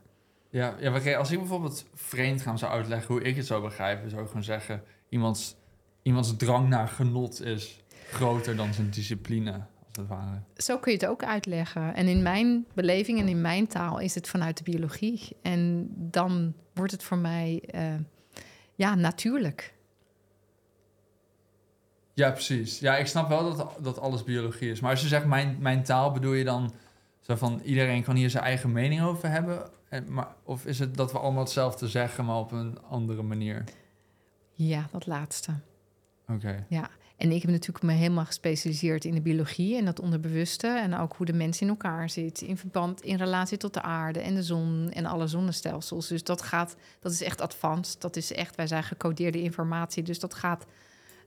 [0.50, 4.10] Ja, ja maar als ik bijvoorbeeld vreemd gaan zou uitleggen hoe ik het zou begrijpen,
[4.10, 5.56] zou ik gewoon zeggen: iemands,
[6.02, 10.42] iemands drang naar genot is groter dan zijn discipline, als het ware.
[10.58, 11.96] Zo kun je het ook uitleggen.
[11.96, 15.38] En in mijn beleving en in mijn taal is het vanuit de biologie.
[15.42, 17.96] En dan wordt het voor mij eh,
[18.76, 19.74] ja, natuurlijk.
[22.14, 22.80] Ja, precies.
[22.80, 24.80] Ja, ik snap wel dat, dat alles biologie is.
[24.80, 26.74] Maar als je zegt mijn, mijn taal, bedoel je dan
[27.20, 29.70] zo van iedereen kan hier zijn eigen mening over hebben?
[29.90, 33.64] En, maar, of is het dat we allemaal hetzelfde zeggen, maar op een andere manier?
[34.54, 35.54] Ja, dat laatste.
[36.28, 36.66] Oké.
[36.70, 40.68] Ja, en ik heb natuurlijk me helemaal gespecialiseerd in de biologie en dat onderbewuste.
[40.68, 42.42] En ook hoe de mens in elkaar zit.
[42.42, 46.08] In verband, in relatie tot de aarde en de zon en alle zonnestelsels.
[46.08, 48.02] Dus dat gaat, dat is echt advanced.
[48.02, 50.04] Dat is echt, wij zijn gecodeerde informatie.
[50.04, 50.66] Dus dat gaat,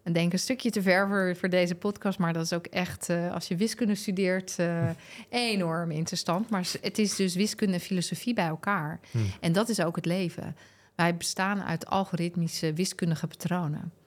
[0.05, 2.18] ik denk een stukje te ver voor, voor deze podcast.
[2.18, 4.90] Maar dat is ook echt, eh, als je wiskunde studeert, eh,
[5.29, 6.50] enorm interessant.
[6.50, 9.00] Maar het is dus wiskunde en filosofie bij elkaar.
[9.11, 9.18] Hm.
[9.40, 10.57] En dat is ook het leven.
[10.94, 14.00] Wij bestaan uit algoritmische wiskundige patronen.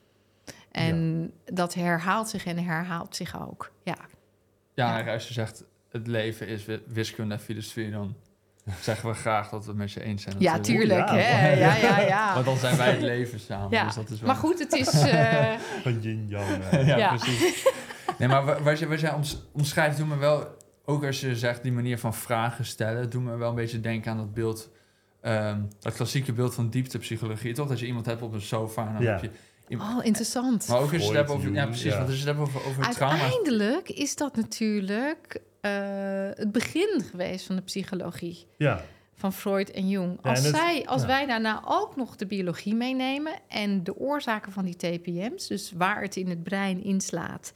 [0.73, 3.71] En dat herhaalt zich en herhaalt zich ook.
[3.83, 3.95] Ja,
[4.73, 8.15] Ja, als je zegt het leven is wi- wiskunde en filosofie, dan
[8.81, 10.35] zeggen we graag dat we het met je eens zijn.
[10.39, 10.89] ja natuurlijk.
[10.89, 11.09] tuurlijk.
[11.09, 11.15] ja.
[11.15, 11.53] Hè?
[11.53, 12.33] Ja, ja, ja.
[12.33, 13.69] Want dan zijn wij het leven samen.
[13.71, 13.85] Ja.
[13.85, 14.27] Dus dat is wel...
[14.29, 14.93] Maar goed, het is...
[15.01, 16.47] eh, Een yin-yang.
[16.71, 17.15] ja, Ja.
[17.15, 17.67] precies.
[18.17, 20.47] Nee, maar wa- waar je, waar je oms- omschrijft, doet me wel
[20.85, 24.11] ook als je zegt die manier van vragen stellen, doet me wel een beetje denken
[24.11, 24.69] aan dat beeld,
[25.21, 27.53] ehm, dat klassieke beeld van dieptepsychologie.
[27.53, 29.11] Toch dat je iemand hebt op een sofa en dan Ja.
[29.11, 29.29] heb je.
[29.69, 30.67] Oh, interessant.
[30.67, 31.97] Maar ook als je het Freud, hebt over, ja precies, ja.
[31.97, 33.19] want als je het hebt over, over trauma.
[33.21, 35.71] Uiteindelijk is dat natuurlijk eh,
[36.33, 38.47] het begin geweest van de psychologie.
[38.57, 38.83] Ja,
[39.15, 40.19] van Freud en Jung.
[40.23, 41.07] Ja, Als, en het- zij, als ja.
[41.07, 46.01] wij daarna ook nog de biologie meenemen en de oorzaken van die TPM's, dus waar
[46.01, 47.53] het in het brein inslaat,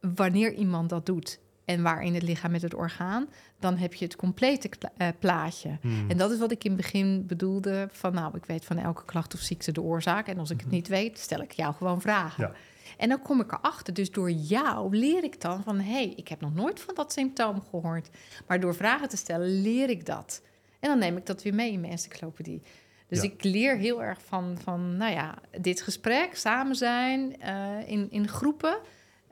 [0.00, 3.28] wanneer iemand dat doet en waar in het lichaam met het orgaan,
[3.58, 5.78] dan heb je het complete eh, plaatje.
[5.80, 6.10] Hmm.
[6.10, 9.04] En dat is wat ik in het begin bedoelde van, nou, ik weet van elke
[9.04, 12.00] klacht of ziekte de oorzaak en als ik het niet weet, stel ik jou gewoon
[12.00, 12.44] vragen.
[12.44, 12.52] Ja.
[12.96, 13.94] En dan kom ik erachter.
[13.94, 15.80] Dus door jou leer ik dan van...
[15.80, 18.08] hé, hey, ik heb nog nooit van dat symptoom gehoord.
[18.46, 20.42] Maar door vragen te stellen leer ik dat.
[20.80, 22.62] En dan neem ik dat weer mee in mijn encyclopedie.
[23.08, 23.24] Dus Ja.
[23.24, 28.28] ik leer heel erg van, van, nou ja, dit gesprek, samen zijn, eh, in, in
[28.28, 28.78] groepen...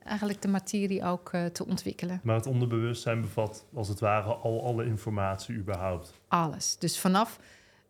[0.06, 2.20] eigenlijk de materie ook eh, te ontwikkelen.
[2.22, 6.12] Maar het onderbewustzijn bevat als het ware al alle informatie überhaupt.
[6.28, 6.76] Alles.
[6.78, 7.38] Dus vanaf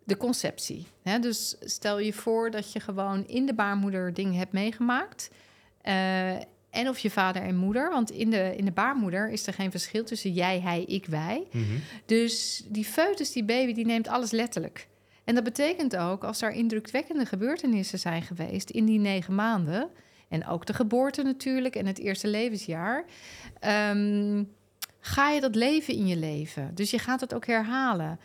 [0.05, 0.87] de conceptie.
[1.03, 1.19] Hè?
[1.19, 5.31] Dus stel je voor dat je gewoon in de baarmoeder dingen hebt meegemaakt.
[5.83, 6.35] eh,
[6.71, 7.91] en of je vader en moeder.
[7.91, 11.47] Want in de, in de baarmoeder is er geen verschil tussen jij, hij, ik, wij.
[11.53, 11.65] Mhm.
[12.07, 14.89] Dus die foetus, die baby, die neemt alles letterlijk.
[15.25, 19.89] En dat betekent ook, als er indrukwekkende gebeurtenissen zijn geweest in die negen maanden,
[20.29, 23.05] en ook de geboorte natuurlijk en het eerste levensjaar,
[23.61, 24.45] ehm,
[25.01, 26.75] ga je dat leven in je leven.
[26.75, 28.19] Dus je gaat het ook herhalen.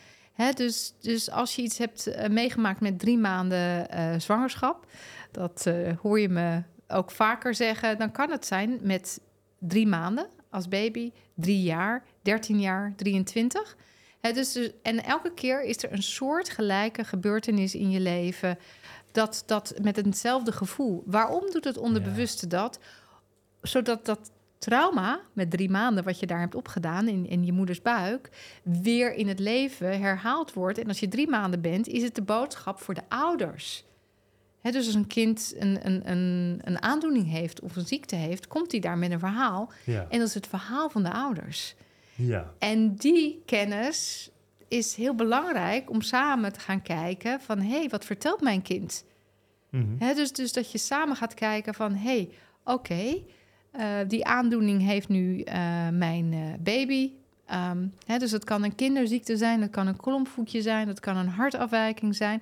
[0.56, 4.86] Dus, dus als je iets hebt eh, meegemaakt met drie maanden eh, zwangerschap,
[5.32, 9.22] dat eh, hoor je me ook vaker zeggen, dan kan het zijn met
[9.60, 13.78] drie maanden als baby, drie jaar, 13 jaar, 23.
[14.22, 18.58] Hè, dus, dus- en elke keer is er een soort gelijke gebeurtenis in je leven.
[19.12, 21.04] Dat, dat met hetzelfde gevoel.
[21.06, 22.80] Waarom doet het onderbewuste dat?
[23.62, 27.82] Zodat dat trauma met drie maanden, wat je daar hebt opgedaan in, in je moeders
[27.82, 28.30] buik,
[28.64, 30.78] weer in het leven herhaald wordt.
[30.78, 33.84] En als je drie maanden bent, is het de boodschap voor de ouders.
[34.62, 38.72] Dus als een kind een, een, een, een aandoening heeft of een ziekte heeft, komt
[38.72, 39.72] hij daar met een verhaal.
[39.86, 40.06] Ja.
[40.10, 41.76] En dat is het verhaal van de ouders.
[42.16, 42.54] ja.
[42.60, 44.30] En die kennis
[44.72, 47.60] is heel belangrijk om samen te gaan kijken van...
[47.60, 49.06] hé, hey, wat vertelt mijn kind?
[50.00, 51.94] Hè, dus, dus dat je samen gaat kijken van...
[51.94, 52.30] hé, hey,
[52.64, 53.24] oké,
[53.72, 57.12] eh, die aandoening heeft nu eh, mijn eh, baby.
[57.46, 60.88] Ehm, hè, dus het kan een kinderziekte zijn, dat kan een klompvoetje zijn...
[60.88, 62.42] dat kan een hartafwijking zijn.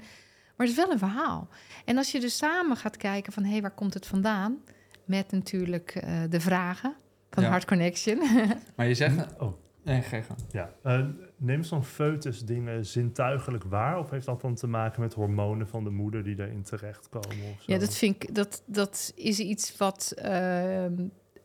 [0.55, 1.47] Maar het is wel een verhaal.
[1.85, 3.43] En als je dus samen gaat kijken van...
[3.43, 4.57] hé, hey, waar komt het vandaan?
[5.05, 6.95] Met natuurlijk eh, de vragen
[7.29, 7.49] van Ja.
[7.49, 8.19] Heart Connection...
[8.75, 9.39] Maar je zegt...
[9.39, 10.69] Oh, Nee, ga ja.
[10.83, 11.05] Eh,
[11.39, 13.99] neemt zo'n foetus dingen zintuigelijk waar?
[13.99, 17.29] Of heeft dat dan te maken met hormonen van de moeder die daarin terechtkomen?
[17.29, 17.71] Of zo?
[17.73, 20.93] Ja, dat vind ik, dat, dat is iets wat, ehm,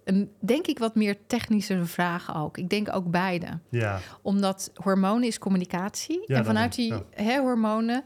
[0.04, 2.58] een, denk ik, wat meer technische vragen ook.
[2.58, 3.58] Ik denk ook beide.
[3.68, 6.22] Ja, Omdat hormonen is communicatie.
[6.26, 8.04] Ja, en vanuit die hè, hormonen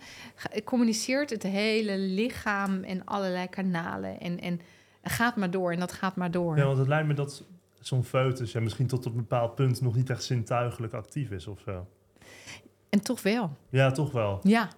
[0.64, 4.20] communiceert het hele lichaam en allerlei kanalen.
[4.20, 4.61] En, en
[5.03, 6.57] gaat maar door en dat gaat maar door.
[6.57, 7.44] ja, want het lijkt me dat
[7.88, 11.46] zo'n foetus ja, misschien tot op een bepaald punt nog niet echt zintuigelijk actief is
[11.46, 11.87] of zo.
[12.88, 13.57] En toch wel.
[13.70, 14.40] Ja, toch wel.
[14.42, 14.68] Ja.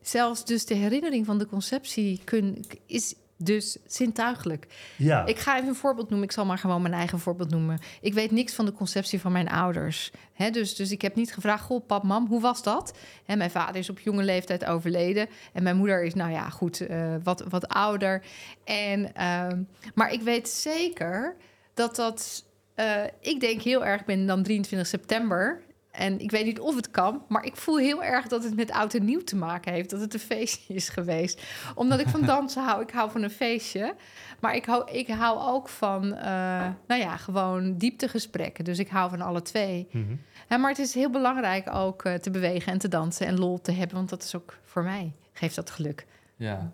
[0.00, 4.66] Zelfs dus de herinnering van de conceptie kun, is dus zintuigelijk.
[4.96, 6.28] Ja, Ik ga even een voorbeeld noemen.
[6.28, 7.78] Ik zal maar gewoon mijn eigen voorbeeld noemen.
[8.00, 10.12] Ik weet niks van de conceptie van mijn ouders.
[10.32, 12.98] Hè, dus, dus ik heb niet gevraagd, goh, pap, mam, hoe was dat?
[13.24, 15.28] Hè, mijn vader is op jonge leeftijd overleden.
[15.52, 18.22] En mijn moeder is, nou ja, goed, eh, wat, wat ouder.
[18.64, 19.62] En, ehm,
[19.94, 21.36] maar ik weet zeker
[21.74, 22.50] dat dat...
[22.74, 25.62] eh, ik denk heel erg, ik ben dan 23 september...
[25.92, 28.70] En ik weet niet of het kan, maar ik voel heel erg dat het met
[28.70, 29.90] oud en nieuw te maken heeft.
[29.90, 31.42] Dat het een feestje is geweest.
[31.74, 32.82] Omdat ik van dansen hou.
[32.82, 33.94] Ik hou van een feestje.
[34.40, 38.64] Maar ik hou, ik hou ook van, eh, nou ja, gewoon dieptegesprekken.
[38.64, 39.88] Dus ik hou van alle twee.
[39.90, 40.60] Mhm.
[40.60, 43.72] Maar het is heel belangrijk ook eh, te bewegen en te dansen en lol te
[43.72, 43.96] hebben.
[43.96, 46.06] Want dat is ook voor mij, geeft dat geluk.
[46.36, 46.72] Ja.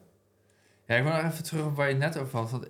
[0.86, 2.68] Ja, ik wil nog even terug op waar je het net over had.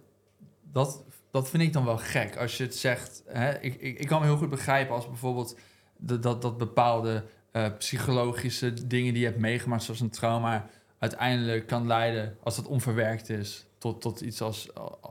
[0.72, 2.36] Dat, dat vind ik dan wel gek.
[2.36, 3.22] Als je het zegt...
[3.26, 5.58] Hè, ik, ik, ik kan me heel goed begrijpen als bijvoorbeeld...
[5.96, 9.82] de- dat, dat bepaalde eh, psychologische dingen die je hebt meegemaakt...
[9.82, 10.66] zoals een trauma...
[10.98, 13.66] uiteindelijk kan leiden, als dat onverwerkt is...
[13.78, 14.68] tot, tot iets als,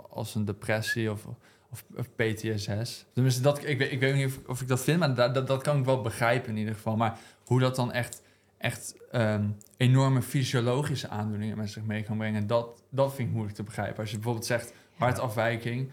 [0.09, 1.25] als een depressie of,
[1.71, 3.05] of, of PTSS.
[3.13, 4.99] Tenminste, dat, ik, weet, ik weet niet of, of ik dat vind...
[4.99, 6.95] maar dat, dat, dat kan ik wel begrijpen in ieder geval.
[6.95, 8.21] Maar hoe dat dan echt
[8.57, 12.47] echt ehm, enorme fysiologische aandoeningen met zich mee kan brengen.
[12.47, 13.99] Dat, dat vind ik moeilijk te begrijpen.
[13.99, 15.91] Als je bijvoorbeeld zegt hartafwijking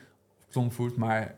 [0.96, 1.34] maar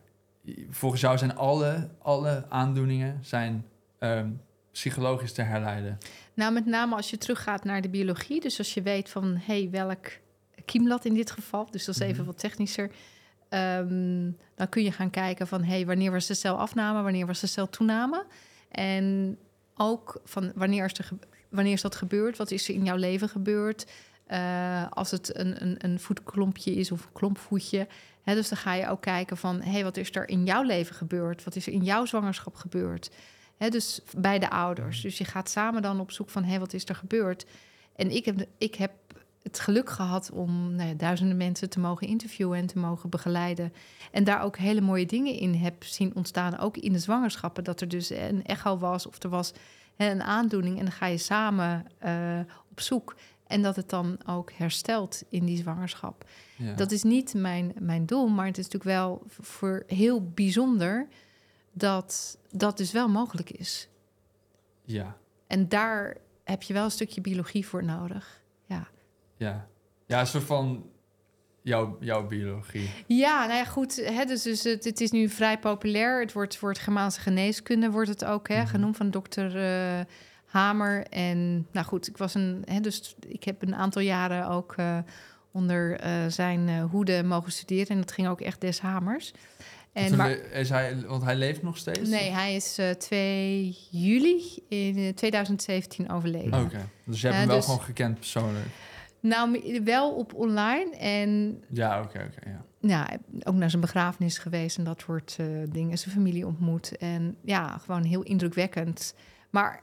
[0.70, 3.66] volgens jou zijn alle, alle aandoeningen zijn,
[3.98, 4.28] ehm,
[4.72, 5.98] psychologisch te herleiden.
[6.34, 8.40] Nou, met name als je teruggaat naar de biologie.
[8.40, 10.06] Dus als je weet van, hey, welk
[10.64, 11.68] kiemlat in dit geval...
[11.70, 12.26] dus dat is even Mhm.
[12.26, 12.90] wat technischer...
[13.48, 15.62] ehm, dan kun je gaan kijken van...
[15.64, 18.26] Hey, wanneer was de celafname, wanneer was de celtoename?
[18.70, 19.38] En
[19.76, 21.08] ook van wanneer is, er
[21.48, 22.36] wanneer is dat gebeurd?
[22.36, 23.86] Wat is er in jouw leven gebeurd?
[24.26, 27.86] Eh, als het een, een, een voetklompje is of een klompvoetje.
[28.34, 29.60] Dus dan ga je ook kijken van...
[29.62, 31.44] Hey, wat is er in jouw leven gebeurd?
[31.44, 33.10] Wat is er in jouw zwangerschap gebeurd?
[33.58, 35.00] Dus bij de ouders.
[35.00, 36.44] Dus je gaat samen dan op zoek van...
[36.44, 37.46] Hey, wat is er gebeurd?
[37.96, 38.92] En ik heb, ik heb
[39.42, 43.72] het geluk gehad om nou duizenden mensen te mogen interviewen en te mogen begeleiden.
[44.10, 47.64] En daar ook hele mooie dingen in heb zien ontstaan, ook in de zwangerschappen.
[47.64, 49.52] Dat er dus een echo was of er was
[49.96, 50.78] een aandoening.
[50.78, 52.38] En dan ga je samen eh,
[52.70, 53.16] op zoek.
[53.46, 56.24] En dat het dan ook herstelt in die zwangerschap.
[56.56, 56.74] Ja.
[56.74, 61.08] Dat is niet mijn, mijn doel, maar het is natuurlijk wel voor heel bijzonder
[61.72, 63.88] dat dat dus wel mogelijk is.
[64.84, 68.42] ja, En daar heb je wel een stukje biologie voor nodig.
[68.64, 68.88] Ja.
[69.36, 69.68] ja.
[70.06, 70.90] Ja, een soort van
[71.62, 72.90] jouw, jouw biologie.
[73.06, 73.96] Ja, nou ja, goed.
[73.96, 76.20] Hè, dus, dus het, het is nu vrij populair.
[76.20, 78.66] Het wordt voor het Germaanse geneeskunde wordt het ook hè, Mhm.
[78.66, 80.04] genoemd van dokter eh,
[80.56, 81.06] Hamer.
[81.06, 84.98] En nou goed, ik was een, hè, dus ik heb een aantal jaren ook eh,
[85.56, 87.88] onder eh, zijn eh, hoede mogen studeren.
[87.88, 89.32] En dat ging ook echt des Hamers.
[89.92, 92.08] En, maar, is hij, want hij leeft nog steeds?
[92.08, 96.64] nee, hij is eh 2 juli in eh, 2017 overleden.
[96.64, 98.66] Oké, dus je hebt hem wel dus- gewoon gekend persoonlijk.
[99.20, 102.64] Nou, wel op online en Ja, oké, oké, ja.
[102.80, 105.36] ja, ook naar zijn begrafenis geweest en dat soort
[105.70, 105.98] dingen.
[105.98, 106.96] Zijn familie ontmoet.
[106.96, 109.14] En ja, gewoon heel indrukwekkend.
[109.50, 109.82] Maar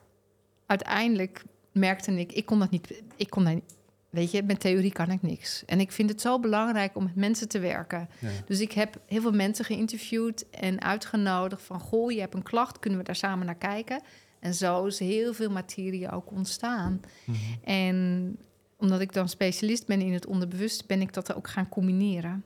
[0.73, 3.01] uiteindelijk merkte ik, ik kon dat niet.
[3.15, 3.75] Ik kon daar, niet-
[4.09, 5.63] weet je, met theorie kan ik niks.
[5.65, 8.09] En ik vind het zo belangrijk om met mensen te werken.
[8.19, 8.29] ja.
[8.45, 11.79] Dus ik heb heel veel mensen geïnterviewd en uitgenodigd van...
[11.79, 14.01] goh, je hebt een klacht, kunnen we daar samen naar kijken?
[14.39, 17.01] En zo is heel veel materie ook ontstaan.
[17.25, 17.38] Mhm.
[17.63, 18.38] En
[18.77, 20.88] omdat ik dan specialist ben in het onderbewust...
[20.88, 22.43] ben ik dat ook gaan combineren.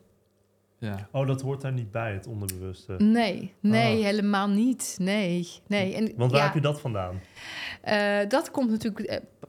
[0.80, 1.08] Ja.
[1.12, 2.96] Oh, dat hoort daar niet bij, het onderbewuste.
[2.98, 4.04] Nee, nee, Ah.
[4.04, 4.96] helemaal niet.
[5.02, 5.94] Nee, nee.
[5.96, 7.22] En, Want waar ja, heb je dat vandaan?
[7.82, 9.00] eh, dat komt natuurlijk...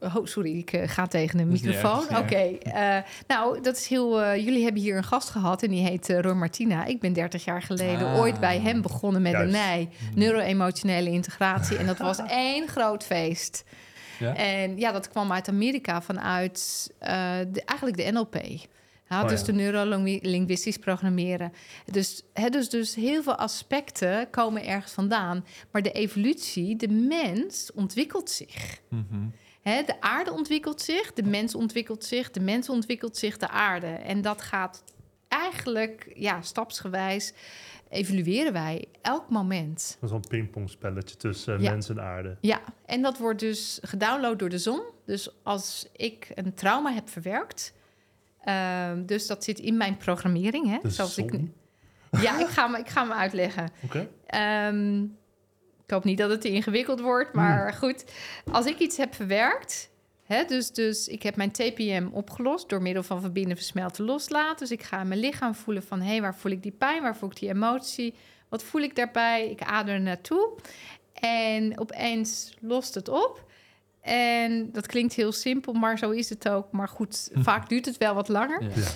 [0.01, 2.17] eh, oh, sorry, ik eh, ga tegen de microfoon.
[2.19, 2.37] Oké.
[2.59, 4.23] eh, nou, dat is heel...
[4.23, 6.85] eh, jullie hebben hier een gast gehad en die heet Roy Martina.
[6.85, 8.19] Ik ben 30 jaar geleden Ah.
[8.19, 9.55] ooit bij hem begonnen met Juist.
[9.55, 9.89] een NEI.
[10.15, 11.77] Neuro-emotionele integratie.
[11.77, 13.65] En dat was één groot feest.
[14.19, 14.35] Ja?
[14.35, 17.11] En ja, dat kwam uit Amerika vanuit eh,
[17.53, 18.37] de, eigenlijk de NLP.
[19.11, 19.47] Oh dus ja.
[19.47, 21.53] de neurolinguistisch programmeren.
[21.85, 25.45] Dus, hè, dus, dus heel veel aspecten komen ergens vandaan.
[25.71, 28.81] Maar de evolutie, de mens ontwikkelt zich.
[28.89, 29.27] Mhm.
[29.63, 33.87] Hè, de aarde ontwikkelt zich, de mens ontwikkelt zich, de mens ontwikkelt zich, de aarde.
[33.87, 34.85] En dat gaat
[35.29, 37.33] eigenlijk ja, stapsgewijs
[37.89, 39.97] evolueren wij elk moment.
[40.01, 41.71] Dat is wel een pingpongspelletje tussen Ja.
[41.71, 42.37] mens en aarde.
[42.41, 44.83] Ja, en dat wordt dus gedownload door de zon.
[45.07, 47.73] Dus als ik een trauma heb verwerkt,
[48.45, 50.67] ehm, dus dat zit in mijn programmering.
[50.67, 50.91] Hè?
[50.91, 51.41] Zoals ik,
[52.21, 53.71] ja, ik ga, me, ik ga me uitleggen.
[53.85, 54.09] Oké.
[54.27, 55.03] Ehm,
[55.85, 58.05] ik hoop niet dat het te ingewikkeld wordt, maar goed.
[58.53, 59.91] Als ik iets heb verwerkt,
[60.25, 64.59] hè, dus, dus ik heb mijn TPM opgelost door middel van verbinden, versmelten, loslaten.
[64.59, 67.03] Dus ik ga mijn lichaam voelen van, hé, hey, waar voel ik die pijn?
[67.03, 68.15] Waar voel ik die emotie?
[68.49, 69.51] Wat voel ik daarbij?
[69.51, 70.51] Ik adem er naartoe.
[71.13, 73.48] En opeens lost het op.
[74.01, 76.73] En dat klinkt heel simpel, maar zo is het ook.
[76.73, 78.63] Maar goed, vaak duurt het wel wat langer.
[78.63, 78.87] Ja.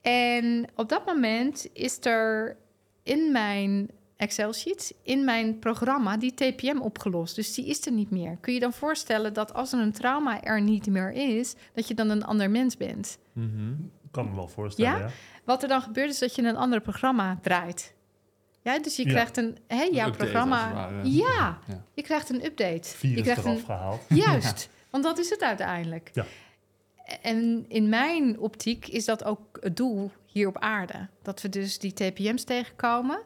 [0.00, 2.56] En op dat moment is er
[3.02, 7.34] in mijn Excel-sheet, in mijn programma, die TPM opgelost.
[7.36, 8.36] Dus die is er niet meer.
[8.40, 11.94] Kun je dan voorstellen dat als er een trauma er niet meer is, dat je
[11.94, 13.18] dan een ander mens bent?
[13.32, 13.72] Mhm.
[14.10, 14.98] Kan me wel voorstellen, Ja?
[14.98, 15.08] ja.
[15.44, 17.94] Wat er dan gebeurt is dat je een ander programma draait.
[18.64, 20.72] Ja, dus je krijgt een, hè, jouw programma.
[20.74, 21.10] ware.
[21.10, 21.58] Ja,
[21.94, 22.88] je krijgt een update.
[22.88, 24.00] je Virus krijgt eraf een, gehaald.
[24.24, 26.10] Juist, want dat is het uiteindelijk.
[26.12, 26.24] Ja.
[27.22, 31.08] En in mijn optiek is dat ook het doel hier op aarde.
[31.22, 33.22] Dat we dus die TPM's tegenkomen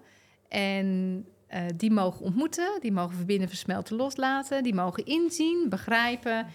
[0.49, 6.47] en eh, die mogen ontmoeten, die mogen verbinden, versmelten, loslaten, die mogen inzien, begrijpen.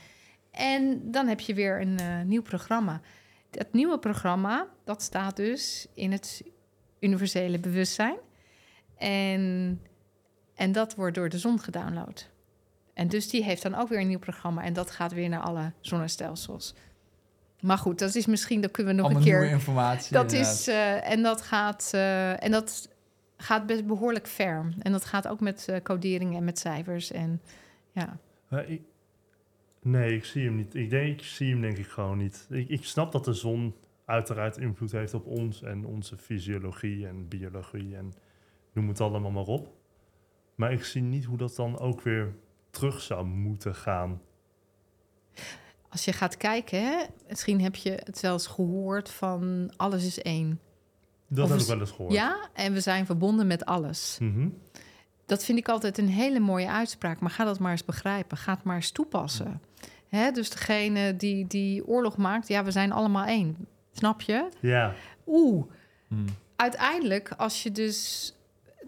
[0.52, 3.02] En dan heb je weer een eh, nieuw programma.
[3.50, 6.44] Dat nieuwe programma, dat staat dus in het
[7.00, 8.18] universele bewustzijn.
[9.04, 9.82] En,
[10.56, 12.30] en dat wordt door de zon gedownload.
[12.94, 14.64] En dus die heeft dan ook weer een nieuw programma.
[14.64, 16.74] En dat gaat weer naar alle zonnestelsels.
[17.62, 19.56] Maar goed, dat is misschien, dat kunnen we nog Allemaal een nieuwe keer.
[19.58, 20.14] informatie.
[20.14, 20.54] Dat inderdaad.
[20.54, 22.90] is, eh, en dat gaat, eh, en dat
[23.38, 24.74] gaat best behoorlijk ver.
[24.80, 27.12] En dat gaat ook met eh, codering en met cijfers.
[27.12, 27.42] En
[27.92, 28.18] ja,
[28.66, 28.82] ik-
[29.82, 30.76] nee, ik zie hem niet.
[30.76, 32.48] Ik, denk, ik zie hem denk ik gewoon niet.
[32.50, 33.76] Ik, ik snap dat de zon
[34.06, 38.14] uiteraard invloed heeft op ons en onze fysiologie en biologie en
[38.74, 39.74] noem het allemaal maar op.
[40.56, 42.36] Maar ik zie niet hoe dat dan ook weer
[42.70, 44.22] terug zou moeten gaan.
[45.90, 50.60] als je gaat kijken, hè, misschien heb je het zelfs gehoord van alles is één.
[51.28, 52.14] Dat Of heb ik wel eens gehoord.
[52.14, 54.18] Ja, en we zijn verbonden met alles.
[54.20, 54.48] Mhm.
[55.26, 57.20] Dat vind ik altijd een hele mooie uitspraak.
[57.20, 58.38] Maar ga dat maar eens begrijpen.
[58.38, 59.62] Ga het maar eens toepassen.
[60.08, 63.68] Hè, dus degene die, die oorlog maakt, ja, we zijn allemaal één.
[63.92, 64.50] Snap je?
[64.60, 64.94] Ja,
[65.28, 65.66] Oeh,
[66.08, 66.26] Hmm.
[66.56, 68.34] uiteindelijk, als je dus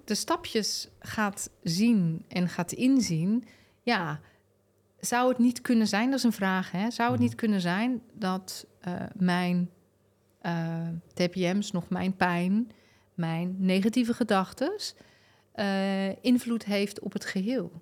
[0.06, 3.44] de stapjes gaat zien en gaat inzien,
[3.82, 4.20] ja,
[5.00, 6.92] zou het niet kunnen zijn, dat is een vraag, hè?
[6.92, 7.28] Zou het Mhm.
[7.30, 9.70] niet kunnen zijn dat eh, mijn
[10.42, 12.72] eh, TPM's, nog mijn pijn,
[13.14, 14.72] mijn negatieve gedachten,
[16.22, 17.82] invloed heeft op het geheel?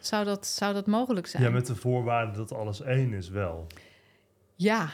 [0.00, 1.42] Zou dat, zou dat mogelijk zijn?
[1.42, 3.66] ja, met de voorwaarde dat alles één is wel.
[4.54, 4.88] Ja,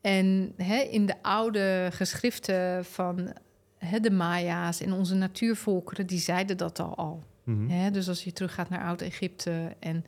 [0.00, 3.32] en hè, in de oude geschriften van
[3.78, 6.96] hè, de Maya's en onze natuurvolkeren, die zeiden dat al.
[6.96, 7.68] al Mhm.
[7.68, 7.90] hè?
[7.90, 10.04] Dus als je teruggaat naar Oud-Egypte en,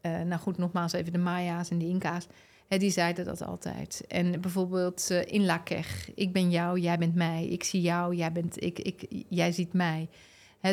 [0.00, 2.26] eh, nou goed, nogmaals even de Maya's en de Inca's,
[2.68, 4.04] hè, die zeiden dat altijd.
[4.08, 8.32] En bijvoorbeeld eh, in Lakech, ik ben jou, jij bent mij, ik zie jou, jij,
[8.32, 10.08] bent, ik, ik, jij ziet mij.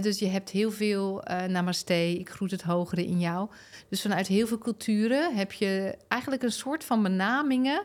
[0.02, 3.50] Dus je hebt heel veel eh, namaste, ik groet het hogere in jou.
[3.90, 7.84] Dus vanuit heel veel culturen heb je eigenlijk een soort van benamingen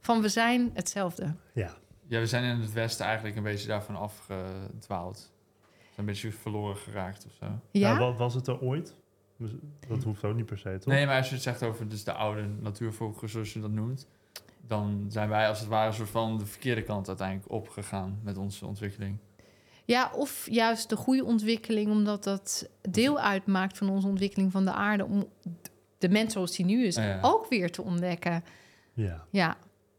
[0.00, 1.34] van we zijn hetzelfde.
[1.52, 1.76] Ja.
[2.06, 5.16] Ja, we zijn in het Westen eigenlijk een beetje daarvan afgedwaald.
[5.68, 7.46] We zijn een beetje verloren geraakt of zo.
[7.70, 8.94] Ja, Nou, wa- was het er ooit?
[9.88, 10.92] Dat hoeft ook niet per se, toch?
[10.92, 14.06] Nee, maar als je het zegt over dus de oude natuurvolkeren, zoals je dat noemt,
[14.66, 18.36] dan zijn wij als het ware een soort van de verkeerde kant uiteindelijk opgegaan met
[18.38, 19.18] onze ontwikkeling.
[19.84, 24.72] ja, of juist de goede ontwikkeling, omdat dat deel uitmaakt van onze ontwikkeling van de
[24.72, 25.24] aarde, om
[25.98, 27.18] de mens zoals die nu is Ja, ja.
[27.22, 28.44] ook weer te ontdekken.
[28.92, 29.24] Ja.
[29.30, 29.56] Ja,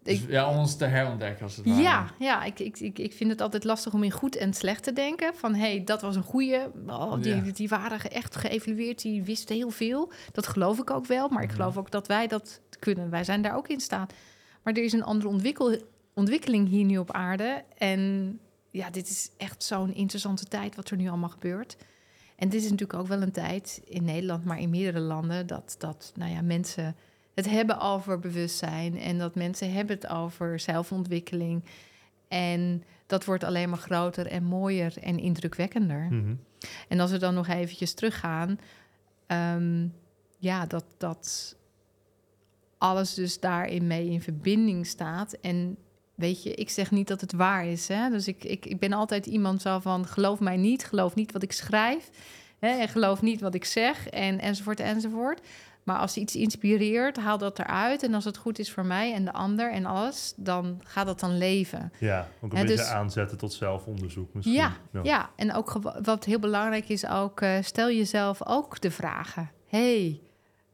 [0.08, 1.82] Ik- ja, om ons te herontdekken als het ware.
[1.82, 4.84] ja, ja ik, ik, ik, ik vind het altijd lastig om in goed en slecht
[4.84, 5.36] te denken.
[5.36, 6.72] Van hé, hey, dat was een goede.
[6.88, 7.52] Oh, die, Ja.
[7.54, 10.12] die waren echt geëvalueerd, die wisten heel veel.
[10.32, 13.10] Dat geloof ik ook wel, maar ik geloof ook dat wij dat kunnen.
[13.10, 14.14] Wij zijn daar ook in staat.
[14.64, 15.78] Maar er is een andere ontwikkel,
[16.14, 17.64] ontwikkeling hier nu op aarde.
[17.78, 18.40] En
[18.72, 21.78] ja, dit is echt zo'n interessante tijd wat er nu allemaal gebeurt.
[22.36, 25.76] En dit is natuurlijk ook wel een tijd in Nederland, maar in meerdere landen, dat,
[25.78, 26.96] dat nou ja, mensen
[27.36, 31.64] het hebben over bewustzijn en dat mensen hebben het over zelfontwikkeling.
[32.28, 36.08] En dat wordt alleen maar groter en mooier en indrukwekkender.
[36.10, 36.36] Mhm.
[36.88, 38.60] En als we dan nog eventjes teruggaan,
[39.28, 39.88] ehm,
[40.38, 41.56] ja, dat, dat
[42.78, 45.34] alles dus daarin mee in verbinding staat.
[45.34, 45.78] En
[46.16, 47.88] weet je, ik zeg niet dat het waar is.
[47.88, 48.10] Hè?
[48.10, 51.44] Dus ik, ik, ik ben altijd iemand zo van, geloof mij niet, geloof niet wat
[51.44, 52.10] ik schrijf.
[52.60, 52.70] Hè?
[52.70, 55.42] En geloof niet wat ik zeg, en, enzovoort, enzovoort.
[55.86, 58.04] Maar als iets inspireert, haal dat eruit.
[58.04, 61.20] En als het goed is voor mij en de ander en alles, dan gaat dat
[61.20, 61.92] dan leven.
[62.00, 64.56] Ja, ook een beetje dus- aanzetten tot zelfonderzoek misschien.
[64.56, 65.72] Ja, Ja, en ook
[66.04, 69.52] wat heel belangrijk is ook, eh, stel jezelf ook de vragen.
[69.68, 70.20] hey,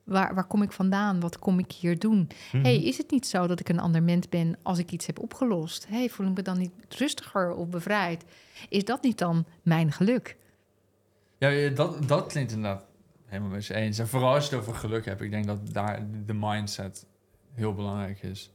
[0.03, 1.19] waar, waar kom ik vandaan?
[1.19, 2.29] Wat kom ik hier doen?
[2.51, 2.63] Mhm.
[2.63, 5.19] hey, is het niet zo dat ik een ander mens ben als ik iets heb
[5.19, 5.87] opgelost?
[5.89, 8.23] hey, voel ik me dan niet rustiger of bevrijd?
[8.69, 10.37] Is dat niet dan mijn geluk?
[11.37, 12.85] Ja, ja, dat, dat klinkt inderdaad
[13.31, 13.99] helemaal met je eens.
[13.99, 17.05] En vooral als je het over geluk hebt, ik denk dat daar de mindset
[17.53, 18.51] heel belangrijk is.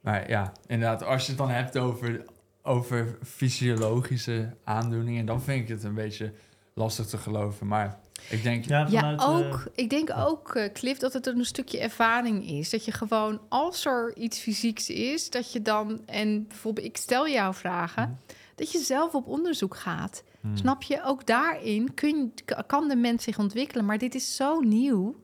[0.00, 2.24] Maar ja, inderdaad, als je het dan hebt over,
[2.62, 6.32] over fysiologische aandoeningen, dan vind ik het een beetje
[6.74, 7.66] lastig te geloven.
[7.66, 7.98] Maar
[8.28, 9.60] ik denk, Ja, Ja, vanuit, ook.
[9.60, 12.70] eh, ik denk ook, eh, Cliff, dat het een stukje ervaring is.
[12.70, 17.28] Dat je gewoon, als er iets fysieks is, dat je dan, en bijvoorbeeld, ik stel
[17.28, 18.18] jou vragen,
[18.54, 20.22] dat je zelf op onderzoek gaat.
[20.46, 21.02] Hmm, Snap je?
[21.04, 22.32] Ook daarin kun,
[22.66, 23.84] kan de mens zich ontwikkelen.
[23.84, 25.20] Maar dit is zo nieuw.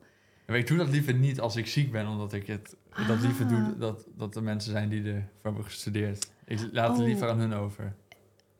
[0.46, 3.44] Maar ik doe dat liever niet als ik ziek ben, omdat ik het dat liever
[3.44, 3.50] Ah.
[3.50, 6.30] doe dat, dat de mensen zijn die ervoor hebben gestudeerd.
[6.44, 7.04] Ik laat het Oh.
[7.04, 7.94] liever aan hun over.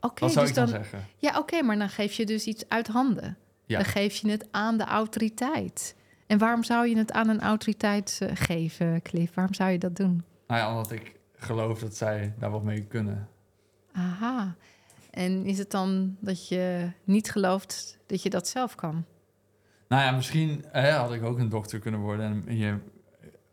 [0.01, 1.07] Oké, Wat zou dus ik dan, dan, zeggen?
[1.17, 3.37] ja, oké, maar dan geef je dus iets uit handen.
[3.67, 3.77] Ja.
[3.77, 5.97] Dan geef je het aan de autoriteit.
[6.27, 9.35] En waarom zou je het aan een autoriteit eh, geven, Cliff?
[9.35, 10.25] Waarom zou je dat doen?
[10.47, 13.29] Nou ja, omdat ik geloof dat zij daar wat mee kunnen.
[13.93, 14.55] Aha.
[15.13, 19.05] En is het dan dat je niet gelooft dat je dat zelf kan?
[19.89, 22.83] Nou ja, misschien hè, had ik ook een dokter kunnen worden en hier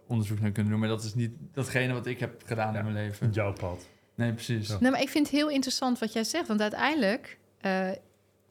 [0.07, 0.81] onderzoek naar kunnen doen.
[0.81, 3.31] Maar dat is niet datgene wat ik heb gedaan in mijn leven.
[3.31, 3.87] jouw pad.
[4.15, 4.67] Nee, precies.
[4.67, 4.77] Ja.
[4.79, 6.47] Nou, maar ik vind het heel interessant wat jij zegt.
[6.47, 7.89] Want uiteindelijk, eh,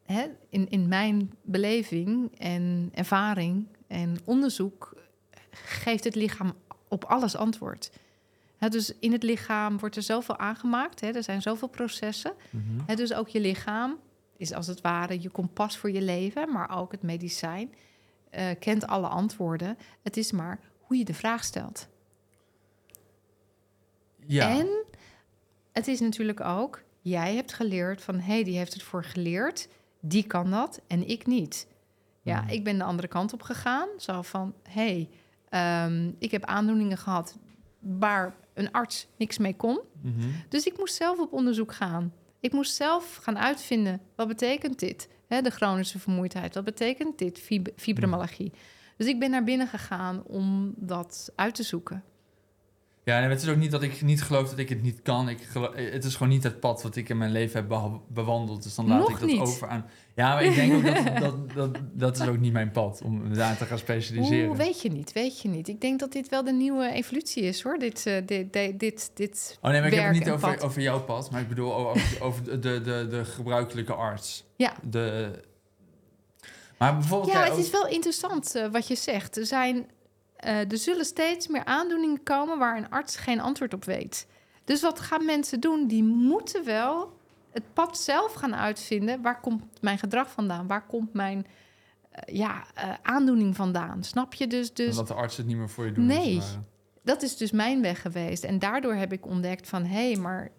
[0.04, 4.96] hè, in, in mijn beleving en ervaring en onderzoek...
[5.50, 6.54] geeft het lichaam
[6.88, 7.90] op alles antwoord.
[8.58, 11.00] Hè, dus in het lichaam wordt er zoveel aangemaakt.
[11.00, 12.32] Hè, er zijn zoveel processen.
[12.86, 13.96] Hè, dus ook je lichaam
[14.36, 17.74] is als het ware je kompas voor je leven, maar ook het medicijn
[18.30, 19.78] eh, kent alle antwoorden.
[20.02, 21.88] Het is maar hoe je de vraag stelt.
[24.26, 24.48] Ja.
[24.58, 24.68] En
[25.72, 29.68] het is natuurlijk ook, jij hebt geleerd van hé, hey, die heeft het voor geleerd,
[30.00, 31.66] die kan dat en ik niet.
[32.22, 32.50] Ja, Mhm.
[32.50, 33.88] ik ben de andere kant op gegaan.
[33.96, 35.08] Zo van hé, hey,
[35.48, 37.36] ehm, ik heb aandoeningen gehad
[37.78, 39.80] waar een arts niks mee kon.
[40.02, 40.28] Mhm.
[40.48, 42.12] Dus ik moest zelf op onderzoek gaan.
[42.40, 45.08] Ik moest zelf gaan uitvinden, wat betekent dit?
[45.26, 47.38] Hè, de chronische vermoeidheid, wat betekent dit?
[47.38, 48.52] Fib- fibromyalgie.
[48.96, 52.04] Dus ik ben naar binnen gegaan om dat uit te zoeken.
[53.08, 55.28] Ja, en het is ook niet dat ik niet geloof dat ik het niet kan.
[55.28, 58.62] Ik gelo- het is gewoon niet het pad wat ik in mijn leven heb bewandeld.
[58.62, 59.40] Dus dan laat Nog ik dat niet.
[59.40, 59.86] over aan.
[60.14, 63.34] Ja, maar ik denk ook dat, dat, dat dat is ook niet mijn pad om
[63.34, 64.48] daar te gaan specialiseren.
[64.48, 65.68] Oeh, weet je niet, weet je niet.
[65.68, 67.78] Ik denk dat dit wel de nieuwe evolutie is, hoor.
[67.78, 70.62] Dit, eh, dit, dit, dit, dit Oh nee, maar ik heb het niet over, pad.
[70.62, 74.44] over jouw pad, maar ik bedoel over, over de, de, de, de gebruikelijke arts.
[74.56, 74.72] Ja.
[74.90, 75.30] De,
[76.78, 77.32] maar bijvoorbeeld...
[77.32, 79.36] Ja, het is wel interessant eh, wat je zegt.
[79.36, 79.86] Er, zijn,
[80.38, 84.26] eh, er zullen steeds meer aandoeningen komen waar een arts geen antwoord op weet.
[84.64, 85.86] Dus wat gaan mensen doen?
[85.86, 87.16] Die moeten wel
[87.50, 89.22] het pad zelf gaan uitvinden.
[89.22, 90.66] Waar komt mijn gedrag vandaan?
[90.66, 91.46] Waar komt mijn
[92.10, 94.04] eh, ja, eh, aandoening vandaan?
[94.04, 94.46] Snap je?
[94.46, 96.06] Dus, dus Omdat de artsen het niet meer voor je doen.
[96.06, 96.42] Nee.
[97.02, 98.44] dat is dus mijn weg geweest.
[98.44, 99.84] En daardoor heb ik ontdekt van...
[99.84, 100.50] hé, hey, maar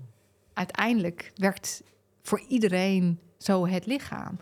[0.53, 1.84] uiteindelijk werkt
[2.21, 4.39] voor iedereen zo het lichaam.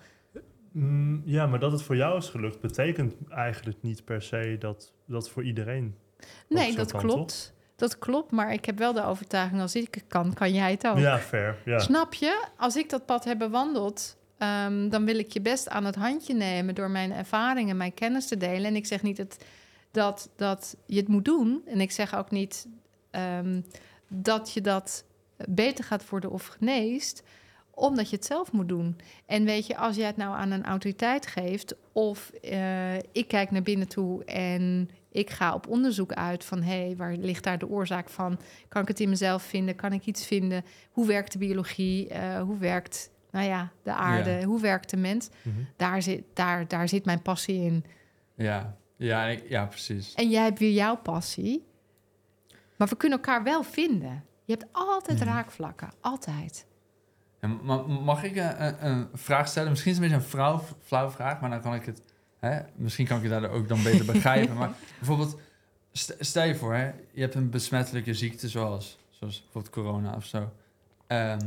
[0.80, 4.93] Mm, ja, maar dat het voor jou is gelukt, betekent eigenlijk niet per se dat
[5.05, 5.95] dat voor iedereen.
[6.49, 7.53] Nee, dat kan, klopt.
[7.75, 9.61] Dat klopt, maar ik heb wel de overtuiging...
[9.61, 10.97] als ik het kan, kan jij het ook.
[10.97, 11.57] Ja, fair.
[11.65, 11.80] Ja.
[11.80, 12.47] Snap je?
[12.57, 14.17] Als ik dat pad heb bewandeld...
[14.38, 16.75] ehm, dan wil ik je best aan het handje nemen...
[16.75, 18.65] door mijn ervaringen, mijn kennis te delen.
[18.65, 19.38] En ik zeg niet dat,
[19.91, 21.61] dat, dat je het moet doen.
[21.65, 22.67] En ik zeg ook niet
[23.11, 23.61] ehm,
[24.07, 25.05] dat je dat
[25.47, 27.23] beter gaat worden of geneest...
[27.78, 28.99] omdat je het zelf moet doen.
[29.25, 31.75] En weet je, als jij het nou aan een autoriteit geeft...
[31.91, 36.43] of eh, ik kijk naar binnen toe en ik ga op onderzoek uit...
[36.45, 38.39] van hé, hey, waar ligt daar de oorzaak van?
[38.67, 39.75] Kan ik het in mezelf vinden?
[39.75, 40.63] Kan ik iets vinden?
[40.91, 42.07] Hoe werkt de biologie?
[42.07, 44.30] Eh, hoe werkt nou ja, de aarde?
[44.30, 44.43] Ja.
[44.45, 45.30] Hoe werkt de mens?
[45.41, 45.55] Mhm.
[45.75, 47.84] Daar zit, daar, daar zit mijn passie in.
[48.36, 50.13] Ja, ja, ik- ja, precies.
[50.13, 51.65] En jij hebt weer jouw passie.
[52.78, 54.23] Maar we kunnen elkaar wel vinden.
[54.45, 55.28] Je hebt altijd Mhm.
[55.28, 55.89] raakvlakken.
[56.01, 56.65] Altijd.
[58.04, 59.70] Mag ik een, een, een vraag stellen?
[59.70, 62.02] Misschien is het een beetje een flauw, flauw vraag, maar dan kan ik het...
[62.39, 64.56] Hè, misschien kan ik je daardoor ook dan beter begrijpen.
[64.56, 65.38] Maar bijvoorbeeld,
[65.91, 70.26] st- stel je voor, hè, je hebt een besmettelijke ziekte zoals, zoals bijvoorbeeld corona of
[70.26, 70.52] zo.
[71.08, 71.39] Ehm,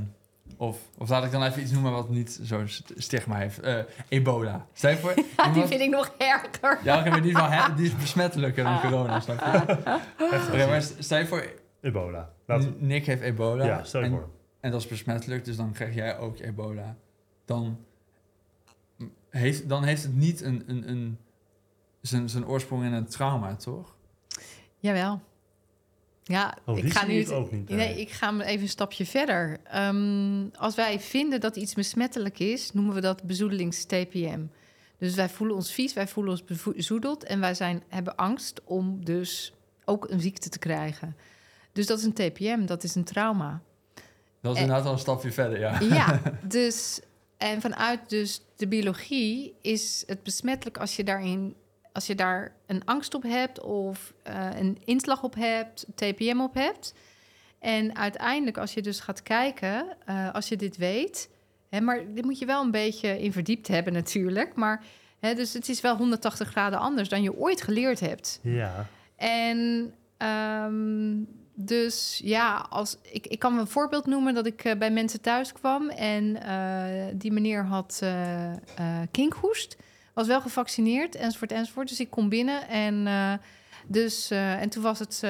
[0.57, 3.61] of, of laat ik dan even iets noemen wat niet zo'n st- stigma heeft.
[3.61, 3.79] Eh,
[4.09, 4.67] ebola.
[4.73, 5.15] Stel je voor...
[5.55, 6.79] die vind ik nog erger.
[6.85, 9.77] Ja, oké, maar die is, wel, die is besmettelijker dan corona, snap je?
[10.53, 11.45] Oké, maar st- stel je voor,
[11.81, 12.31] Ebola.
[12.47, 13.65] Laten Nick heeft ebola.
[13.65, 14.29] ja, stel je en, voor.
[14.61, 16.97] En dat is besmettelijk, dus dan krijg jij ook ebola.
[17.45, 17.85] Dan
[19.31, 21.19] heeft, dan heeft het niet een, een, een,
[22.01, 23.97] zijn, zijn oorsprong in een trauma, toch?
[24.79, 25.21] Jawel.
[26.23, 27.31] Ja, Oh, ik ga nu...
[27.31, 27.69] ook niet.
[27.69, 29.61] Nee, ik ga me even een stapje verder.
[29.65, 34.41] Ehm, als wij vinden dat iets besmettelijk is, noemen we dat bezoedelings-TPM.
[34.99, 39.05] Dus wij voelen ons vies, wij voelen ons bezoedeld en wij zijn, hebben angst om
[39.05, 39.55] dus
[39.85, 41.17] ook een ziekte te krijgen.
[41.73, 43.63] Dus dat is een TPM, dat is een trauma.
[44.41, 44.63] Dat is Eh.
[44.65, 45.81] inderdaad al een stapje verder, ja.
[45.81, 47.01] Ja, dus
[47.37, 51.55] en vanuit dus de biologie is het besmettelijk als je daarin
[51.93, 56.55] als je daar een angst op hebt of eh, een inslag op hebt, TPM op
[56.55, 56.95] hebt.
[57.59, 61.29] En uiteindelijk, als je dus gaat kijken, eh, als je dit weet,
[61.69, 64.55] hè, maar dit moet je wel een beetje in verdiept hebben natuurlijk.
[64.55, 64.83] Maar
[65.19, 68.41] hè, dus het is wel 180 graden anders dan je ooit geleerd hebt.
[68.43, 68.87] Ja.
[69.17, 71.15] En ehm,
[71.67, 75.21] dus ja, als, ik, ik kan me een voorbeeld noemen dat ik eh, bij mensen
[75.21, 79.77] thuis kwam en eh, die meneer had eh, kinkhoest,
[80.15, 81.89] was wel gevaccineerd enzovoort enzovoort.
[81.89, 83.09] Dus ik kom binnen en
[83.87, 85.21] dus en toen was het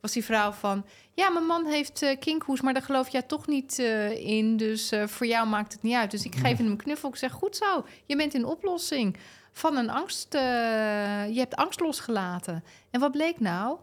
[0.00, 0.84] was die vrouw van
[1.14, 3.78] ja, mijn man heeft kinkhoest, maar daar geloof jij toch niet
[4.18, 6.10] in, dus voor jou maakt het niet uit.
[6.10, 7.08] Dus ik geef hem een knuffel.
[7.08, 9.16] Ik zeg goed zo, je bent in oplossing
[9.52, 10.32] van een angst.
[10.32, 12.64] je hebt angst losgelaten.
[12.90, 13.78] En wat bleek nou?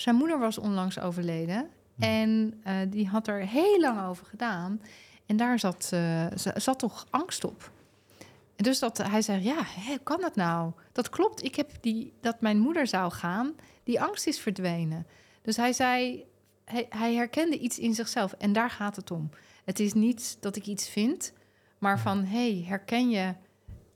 [0.00, 1.68] Zijn moeder was onlangs overleden.
[1.98, 4.80] En eh, die had er heel lang over gedaan.
[5.26, 5.84] En daar zat,
[6.34, 7.70] z- zat toch angst op.
[8.56, 10.72] En dus dat hij zei: Ja, hoe kan dat nou?
[10.92, 11.44] Dat klopt.
[11.44, 13.54] Ik heb die, dat mijn moeder zou gaan.
[13.84, 15.06] Die angst is verdwenen.
[15.42, 16.24] Dus hij zei:
[16.64, 18.32] hij, hij herkende iets in zichzelf.
[18.32, 19.30] En daar gaat het om.
[19.64, 21.32] Het is niet dat ik iets vind,
[21.78, 23.34] maar van: hey, herken je.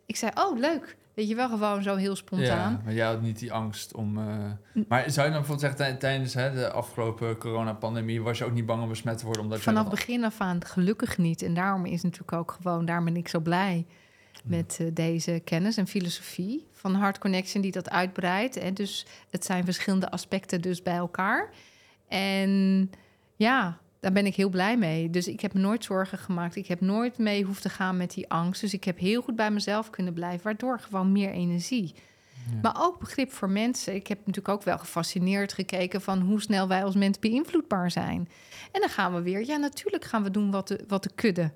[0.07, 0.97] Ik zei: Oh, leuk.
[1.15, 2.73] Weet je wel, gewoon zo heel spontaan.
[2.73, 4.19] Ja, maar jij had niet die angst om...
[4.19, 4.25] eh,
[4.89, 8.23] Maar zou je dan bijvoorbeeld zeggen, tij- tijdens hè, de afgelopen coronapandemie...
[8.23, 9.43] was je ook niet bang om besmet te worden?
[9.43, 11.43] Omdat je Vanaf dat- begin af aan gelukkig niet.
[11.43, 13.87] En daarom is natuurlijk ook gewoon, daarom ben ik zo blij
[14.45, 18.57] met eh, deze kennis en filosofie van Heart Connection die dat uitbreidt.
[18.57, 21.51] En dus het zijn verschillende aspecten dus bij elkaar.
[22.09, 22.91] En
[23.37, 25.11] ja, daar ben ik heel blij mee.
[25.11, 26.57] Dus ik heb me nooit zorgen gemaakt.
[26.57, 28.61] Ik heb nooit mee hoeven te gaan met die angst.
[28.61, 31.95] Dus ik heb heel goed bij mezelf kunnen blijven, waardoor gewoon meer energie.
[32.51, 32.59] Ja.
[32.63, 33.95] Maar ook begrip voor mensen.
[33.95, 38.29] Ik heb natuurlijk ook wel gefascineerd gekeken van hoe snel wij als mens beïnvloedbaar zijn.
[38.73, 41.51] En dan gaan we weer, ja, natuurlijk gaan we doen wat de, wat de kudde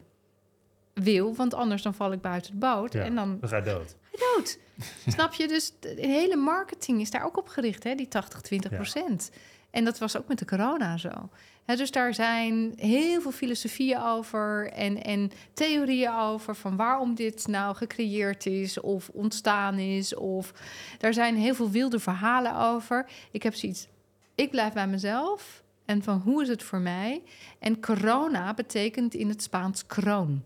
[0.95, 2.93] wil, want anders dan val ik buiten de boot.
[2.93, 3.03] Ja.
[3.03, 3.97] En dan Dan ga je dood.
[4.13, 4.59] dood.
[5.15, 5.49] Snap je?
[5.49, 7.95] Dus de de hele marketing is daar ook op gericht, hè?
[7.95, 9.31] die 80, 20 procent.
[9.71, 11.29] En dat was ook met de corona zo.
[11.77, 17.77] Dus daar zijn heel veel filosofieën over en, en theorieën over van waarom dit nou
[17.77, 20.15] gecreëerd is of ontstaan is.
[20.15, 20.53] Of
[20.99, 23.07] daar zijn heel veel wilde verhalen over.
[23.31, 23.89] Ik heb zoiets,
[24.35, 27.23] ik blijf bij mezelf en van hoe is het voor mij?
[27.59, 30.45] En corona betekent in het Spaans kroon.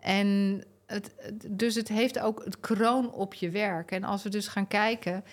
[0.00, 1.14] En het,
[1.48, 3.90] dus het heeft ook het kroon op je werk.
[3.90, 5.24] En als we dus gaan kijken,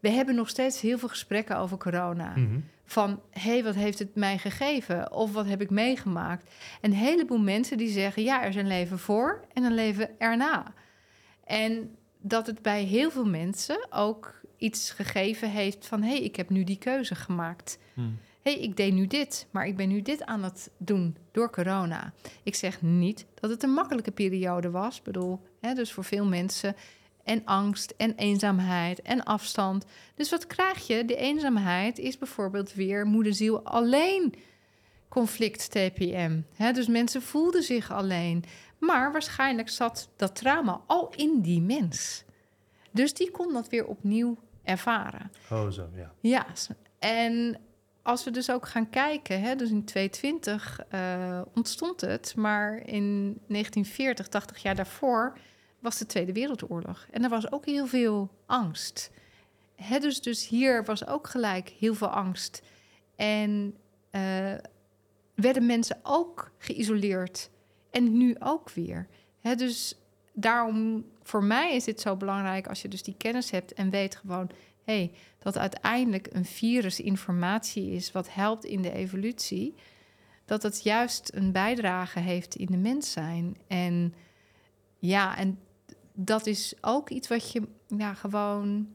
[0.00, 2.32] we hebben nog steeds heel veel gesprekken over corona.
[2.36, 2.58] Mhm.
[2.86, 5.12] Van, hé, hey, wat heeft het mij gegeven?
[5.12, 6.50] Of wat heb ik meegemaakt?
[6.80, 10.74] Een heleboel mensen die zeggen, ja, er is een leven voor en een leven erna.
[11.44, 16.36] En dat het bij heel veel mensen ook iets gegeven heeft van, hé, hey, ik
[16.36, 17.78] heb nu die keuze gemaakt
[18.46, 21.50] hé, hey, ik deed nu dit, maar ik ben nu dit aan het doen door
[21.50, 22.12] corona.
[22.42, 24.96] Ik zeg niet dat het een makkelijke periode was.
[24.96, 26.76] Ik bedoel, hè, dus voor veel mensen
[27.26, 29.84] en angst en eenzaamheid en afstand.
[30.14, 31.04] Dus wat krijg je?
[31.04, 34.34] De eenzaamheid is bijvoorbeeld weer moederziel alleen
[35.08, 36.40] conflict TPM.
[36.54, 38.44] Hè, dus mensen voelden zich alleen.
[38.78, 42.24] Maar waarschijnlijk zat dat trauma al in die mens.
[42.90, 45.30] Dus die kon dat weer opnieuw ervaren.
[45.50, 46.12] Oh, zo, ja.
[46.20, 46.46] Ja,
[46.98, 47.58] en
[48.02, 53.38] als we dus ook gaan kijken, hè, dus in 220 eh, ontstond het, maar in
[53.48, 55.38] 1940, 80 jaar daarvoor,
[55.78, 57.06] was de Tweede Wereldoorlog.
[57.10, 59.10] En er was ook heel veel angst.
[59.74, 62.62] Hè, dus, dus hier was ook gelijk heel veel angst.
[63.16, 63.74] En
[64.10, 64.54] eh,
[65.34, 67.50] werden mensen ook geïsoleerd.
[67.90, 69.06] En nu ook weer.
[69.40, 69.98] Hè, dus
[70.32, 74.16] daarom, voor mij is dit zo belangrijk als je dus die kennis hebt en weet
[74.16, 74.50] gewoon,
[74.84, 79.74] hey, dat uiteindelijk een virus informatie is wat helpt in de evolutie,
[80.44, 83.56] dat het juist een bijdrage heeft in de mens zijn.
[83.66, 84.14] En
[84.98, 85.58] ja, en
[86.16, 88.88] dat is ook iets wat je ja, gewoon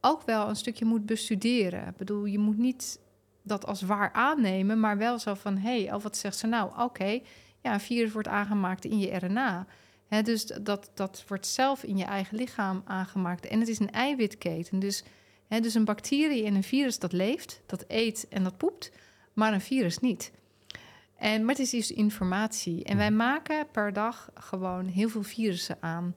[0.00, 1.88] ook wel een stukje moet bestuderen.
[1.88, 3.00] Ik bedoel, je moet niet
[3.42, 6.82] dat als waar aannemen, maar wel zo van, hé, hey, oh, wat zegt ze nou?
[6.82, 7.20] Oké,
[7.62, 9.66] ja, een virus wordt aangemaakt in je RNA.
[10.22, 13.46] Dus dat, dat wordt zelf in je eigen lichaam aangemaakt.
[13.46, 14.78] En het is een eiwitketen.
[14.78, 15.04] Dus,
[15.48, 18.92] dus een bacterie en een virus dat leeft, dat eet en dat poept,
[19.32, 20.32] maar een virus niet.
[21.16, 22.84] En, maar het is dus informatie.
[22.84, 26.14] En wij maken per dag gewoon heel veel virussen aan.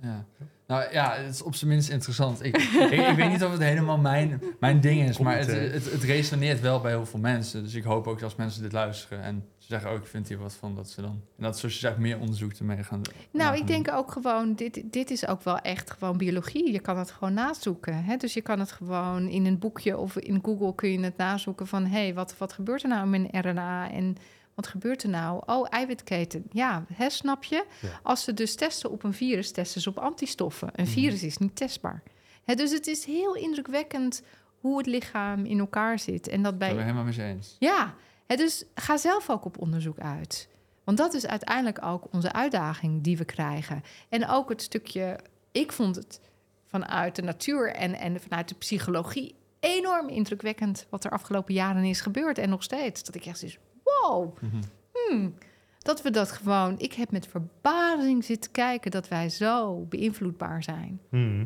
[0.00, 0.24] Ja.
[0.66, 2.44] Nou ja, het is op zijn minst interessant.
[2.44, 5.92] Ik, ik, ik weet niet of het helemaal mijn, mijn ding is, maar het, het,
[5.92, 7.62] het resoneert wel bij heel veel mensen.
[7.62, 10.28] Dus ik hoop ook dat als mensen dit luisteren en ze zeggen ook, ik vind
[10.28, 11.20] hier wat van, dat ze dan...
[11.36, 13.00] En dat zoals je zegt, meer onderzoek ermee gaan
[13.30, 16.72] Nou, gaan ik denk ook gewoon, dit, dit is ook wel echt gewoon biologie.
[16.72, 18.04] Je kan het gewoon nazoeken.
[18.04, 18.16] Hè?
[18.16, 21.66] Dus je kan het gewoon in een boekje of in Google kun je het nazoeken
[21.66, 21.84] van...
[21.84, 24.16] hé, hey, wat, wat gebeurt er nou in mijn RNA en
[24.54, 25.42] wat gebeurt er nou?
[25.46, 26.44] Oh, eiwitketen.
[26.50, 27.64] Ja, hè, snap je?
[27.80, 28.00] Ja.
[28.02, 30.68] Als ze dus testen op een virus, testen ze op antistoffen.
[30.72, 30.92] Een Mhm.
[30.92, 32.02] virus is niet testbaar.
[32.44, 34.22] Hè, dus het is heel indrukwekkend
[34.60, 36.28] hoe het lichaam in elkaar zit.
[36.28, 37.56] En dat Ik ben het bij helemaal met je eens.
[37.58, 37.94] ja,
[38.26, 40.48] hè, dus ga zelf ook op onderzoek uit.
[40.84, 43.82] Want dat is uiteindelijk ook onze uitdaging die we krijgen.
[44.08, 45.18] En ook het stukje,
[45.52, 46.20] ik vond het
[46.66, 52.00] vanuit de natuur en, en vanuit de psychologie enorm indrukwekkend wat er afgelopen jaren is
[52.00, 53.04] gebeurd en nog steeds.
[53.04, 54.62] Dat ik echt zoiets, wow, Mhm.
[54.92, 55.34] hmm,
[55.78, 56.78] dat we dat gewoon.
[56.78, 61.00] Ik heb met verbazing zitten kijken dat wij zo beïnvloedbaar zijn.
[61.10, 61.44] Mhm.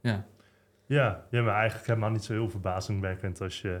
[0.00, 0.24] Ja.
[0.86, 3.80] Ja, ja, maar eigenlijk helemaal niet zo heel verbazingwekkend als je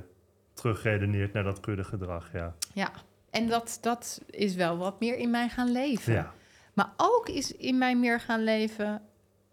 [0.52, 2.54] terugredeneert naar dat kuddegedrag, ja.
[2.74, 2.90] Ja,
[3.30, 6.12] en dat, dat is wel wat meer in mij gaan leven.
[6.12, 6.32] Ja,
[6.72, 9.02] Maar ook is in mij meer gaan leven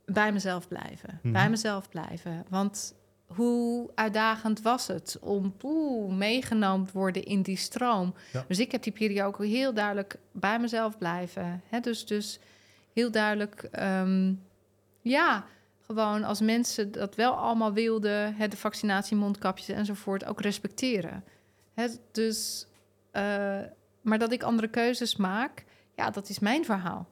[0.06, 1.20] bij mezelf blijven.
[1.24, 1.34] Mhm.
[1.34, 2.46] Bij mezelf blijven.
[2.50, 2.96] Want
[3.36, 5.54] hoe uitdagend was het om
[6.18, 8.14] meegenomen te worden in die stroom.
[8.34, 8.46] Ja.
[8.48, 11.62] Dus ik heb die periode ook heel duidelijk bij mezelf blijven.
[11.70, 11.80] Hè?
[11.80, 12.40] Dus, dus
[12.94, 14.34] heel duidelijk, ehm,
[15.02, 15.46] ja,
[15.86, 21.24] gewoon als mensen dat wel allemaal wilden, hè, de vaccinatie, mondkapjes enzovoort, ook respecteren.
[21.74, 21.88] Hè?
[22.12, 22.68] Dus,
[23.12, 23.24] eh,
[24.02, 25.66] maar dat ik andere keuzes maak,
[25.96, 27.08] ja, dat is mijn verhaal.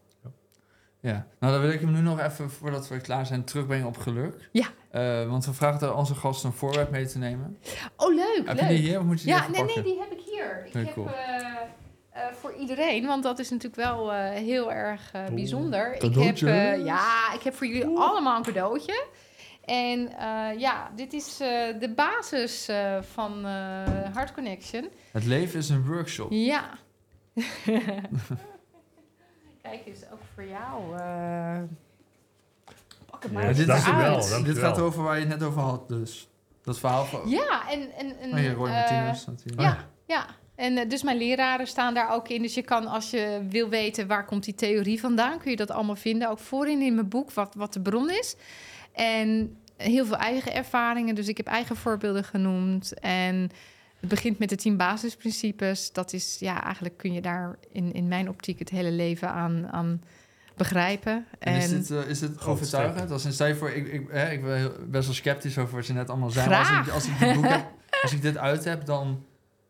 [0.99, 3.97] Ja, nou dan wil ik hem nu nog even, voordat we klaar zijn, terugbrengen op
[3.97, 4.49] geluk.
[4.51, 4.67] Ja.
[4.97, 7.57] Eh, want we vragen onze gasten een voorwerp mee te nemen.
[7.97, 8.59] Oh, leuk, Heb leuk.
[8.59, 9.83] je die hier of moet je die ja, even nee, pakken?
[9.83, 10.65] nee, die heb ik hier.
[10.65, 11.07] Ik heb cool.
[11.07, 11.45] eh,
[12.11, 15.93] eh, voor iedereen, want dat is natuurlijk wel eh, heel erg eh, bijzonder.
[16.03, 19.05] Ik heb, eh, ja, ik heb voor jullie allemaal een cadeautje.
[19.65, 24.89] En eh, ja, dit is eh, de basis eh, van eh Heart Connection.
[25.11, 26.27] Het leven is een workshop.
[26.31, 26.69] Ja.
[29.61, 30.95] Kijk eens, ook voor jou.
[33.19, 33.33] Pakken.
[33.33, 34.45] Maar dit, is eruit.
[34.45, 36.29] dit gaat over waar je het net over had, dus.
[36.61, 37.29] Dat verhaal van...
[37.29, 37.91] Ja, en...
[37.97, 39.61] en, en Oh, hier, Roy eh, Martinez staat hier.
[39.61, 40.25] ja, ja.
[40.55, 42.41] En eh, dus mijn leraren staan daar ook in.
[42.41, 45.71] Dus je kan, als je wil weten waar komt die theorie vandaan, kun je dat
[45.71, 46.29] allemaal vinden.
[46.29, 48.35] Ook voorin in mijn boek, wat, wat de bron is.
[48.93, 51.15] En heel veel eigen ervaringen.
[51.15, 52.99] Dus ik heb eigen voorbeelden genoemd.
[52.99, 53.49] En
[53.99, 55.91] het begint met de tien basisprincipes.
[55.91, 59.67] Dat is, ja, eigenlijk kun je daar in, in mijn optiek het hele leven aan,
[59.71, 60.01] aan
[60.57, 61.25] begrijpen.
[61.39, 63.11] En is dit, eh, is dit Groot overtuigend?
[63.11, 65.87] Als een stel je voor, ik, ik, hè, ik ben best wel sceptisch over wat
[65.87, 66.49] je net allemaal zei.
[66.49, 67.65] maar Als ik, als ik dit boek heb,
[68.03, 69.25] als ik dit uit heb, dan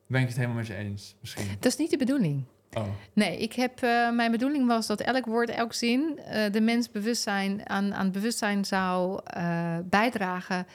[0.07, 1.15] ben ik het helemaal met je eens.
[1.21, 1.47] Misschien.
[1.59, 2.43] Dat is niet de bedoeling.
[2.73, 2.83] Oh.
[3.13, 6.91] Nee, ik heb, eh, mijn bedoeling was dat elk woord, elk zin eh, de mens
[6.91, 10.67] bewustzijn, aan, aan het bewustzijn zou eh, bijdragen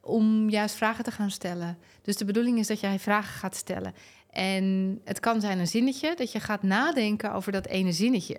[0.00, 1.78] om juist vragen te gaan stellen.
[2.02, 3.94] Dus de bedoeling is dat jij vragen gaat stellen.
[4.30, 8.38] En het kan zijn een zinnetje, dat je gaat nadenken over dat ene zinnetje.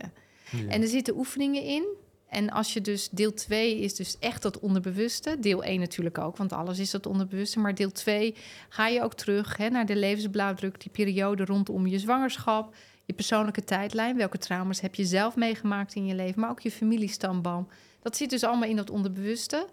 [0.69, 1.85] En er zitten oefeningen in.
[2.29, 5.39] En als je dus deel 2 is dus echt dat onderbewuste.
[5.39, 7.59] Deel 1 natuurlijk ook, want alles is dat onderbewuste.
[7.59, 8.35] Maar deel 2
[8.69, 12.75] ga je ook terug hè, naar de levensblauwdruk, die periode rondom je zwangerschap,
[13.05, 14.17] je persoonlijke tijdlijn.
[14.17, 17.67] Welke trauma's heb je zelf meegemaakt in je leven, maar ook je familiestamboom.
[18.01, 19.67] Dat zit dus allemaal in dat onderbewuste.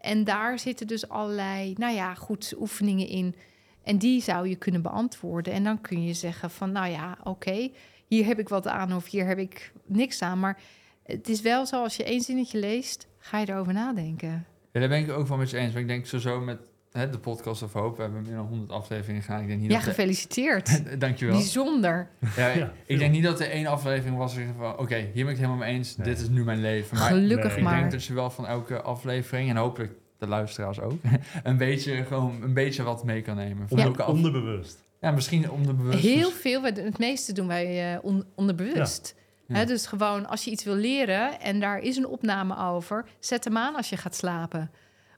[0.00, 3.34] En daar zitten dus allerlei, nou ja, goed, oefeningen in.
[3.82, 5.52] En die zou je kunnen beantwoorden.
[5.52, 7.70] En dan kun je zeggen van, nou ja, oké,
[8.06, 10.40] hier heb ik wat aan of hier heb ik niks aan.
[10.40, 10.58] Maar
[11.04, 14.46] het is wel zo, als je één zinnetje leest, ga je erover nadenken.
[14.72, 15.66] Ja, daar ben ik ook wel met je eens.
[15.72, 16.58] Want ik denk sowieso met
[16.92, 19.40] hè, de podcast of Hoop, we hebben meer dan 100 afleveringen gedaan.
[19.40, 20.82] Ik denk niet Ja, dat de- gefeliciteerd.
[21.00, 21.34] Dankjewel.
[21.36, 22.08] Bijzonder.
[22.36, 25.26] Ja, Ja, ik denk niet dat er één aflevering was van, oké, hier ben ik
[25.28, 25.96] het helemaal mee eens.
[25.96, 26.06] Nee.
[26.08, 26.96] Dit is nu mijn leven.
[26.98, 27.78] Maar Gelukkig nee, ik maar.
[27.78, 31.00] denk dat je wel van elke aflevering, en hopelijk de luisteraars ook,
[31.42, 33.68] een beetje, gewoon een beetje wat mee kan nemen.
[33.68, 34.84] Van Onder- elke af- onderbewust.
[35.00, 35.98] Ja, misschien onderbewust.
[36.02, 39.14] Heel veel, wij doen- het meeste doen wij eh, on- onderbewust.
[39.46, 39.64] Ja.
[39.64, 43.56] Dus gewoon als je iets wil leren en daar is een opname over, zet hem
[43.56, 44.70] aan als je gaat slapen.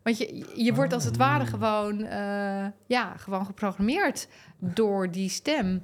[0.03, 1.49] Want je, je wordt als het ware Oh.
[1.51, 5.83] gewoon, eh, ja, gewoon geprogrammeerd door die stem.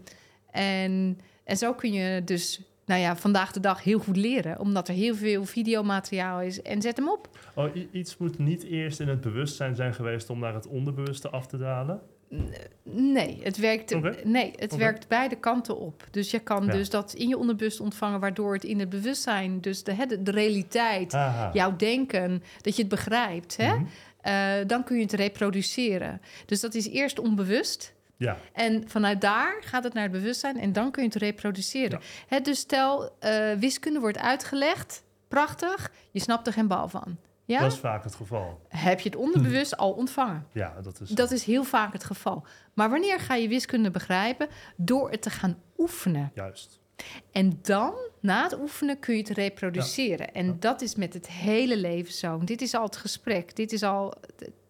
[0.50, 4.88] En, en zo kun je dus, nou ja, vandaag de dag heel goed leren, omdat
[4.88, 6.62] er heel veel videomateriaal is.
[6.62, 7.28] En zet hem op.
[7.54, 11.46] Oh, iets moet niet eerst in het bewustzijn zijn geweest om naar het onderbewuste af
[11.46, 12.00] te dalen.
[12.82, 16.06] Nee, het werkt, nee, het werkt beide kanten op.
[16.10, 16.72] Dus je kan Ja.
[16.72, 20.22] dus dat in je onderbewust ontvangen, waardoor het in het bewustzijn, dus de, hè, de,
[20.22, 21.50] de realiteit, Aha.
[21.52, 23.74] jouw denken, dat je het begrijpt, hè?
[23.74, 23.84] Mhm.
[24.20, 26.20] Eh, dan kun je het reproduceren.
[26.46, 27.92] Dus dat is eerst onbewust.
[28.16, 32.00] Ja, En vanuit daar gaat het naar het bewustzijn en dan kun je het reproduceren.
[32.26, 37.16] Hè, dus stel, eh, wiskunde wordt uitgelegd, prachtig, je snapt er geen bal van.
[37.46, 37.60] Ja?
[37.60, 38.60] dat is vaak het geval.
[38.68, 40.46] Heb je het onderbewust al ontvangen?
[40.52, 41.08] Ja, dat is...
[41.08, 42.46] Dat is heel vaak het geval.
[42.74, 44.48] Maar wanneer ga je wiskunde begrijpen?
[44.76, 46.30] Door het te gaan oefenen.
[46.34, 46.80] Juist.
[47.32, 50.34] En dan, na het oefenen, kun je het reproduceren.
[50.34, 50.54] En Ja.
[50.58, 52.38] dat is met het hele leven zo.
[52.44, 53.56] Dit is al het gesprek.
[53.56, 54.14] Dit is al...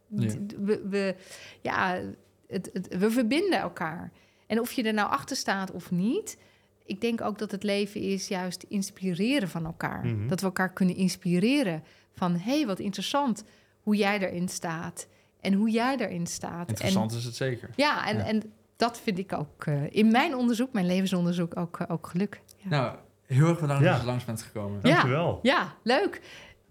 [0.08, 0.34] Ja.
[0.58, 1.14] We, we,
[1.60, 2.00] ja,
[2.46, 4.10] het, het- we verbinden elkaar.
[4.46, 6.38] En of je er nou achter staat of niet...
[6.86, 10.04] Ik denk ook dat het leven is juist inspireren van elkaar.
[10.06, 10.28] Mhm.
[10.28, 11.82] Dat we elkaar kunnen inspireren.
[12.14, 13.44] Van, hé, hey, wat interessant
[13.80, 15.06] hoe jij erin staat.
[15.40, 16.68] En hoe jij erin staat.
[16.68, 17.70] Interessant is het zeker.
[17.76, 18.24] Ja, en, Ja.
[18.24, 18.42] en
[18.76, 22.40] dat vind ik ook eh, in mijn onderzoek, mijn levensonderzoek, ook, eh, ook geluk.
[22.56, 22.68] Ja.
[22.68, 22.96] Nou,
[23.26, 23.90] heel erg bedankt Ja.
[23.92, 24.80] dat je langs bent gekomen.
[24.82, 24.90] Ja.
[24.90, 25.38] Dankjewel.
[25.42, 26.20] ja, leuk.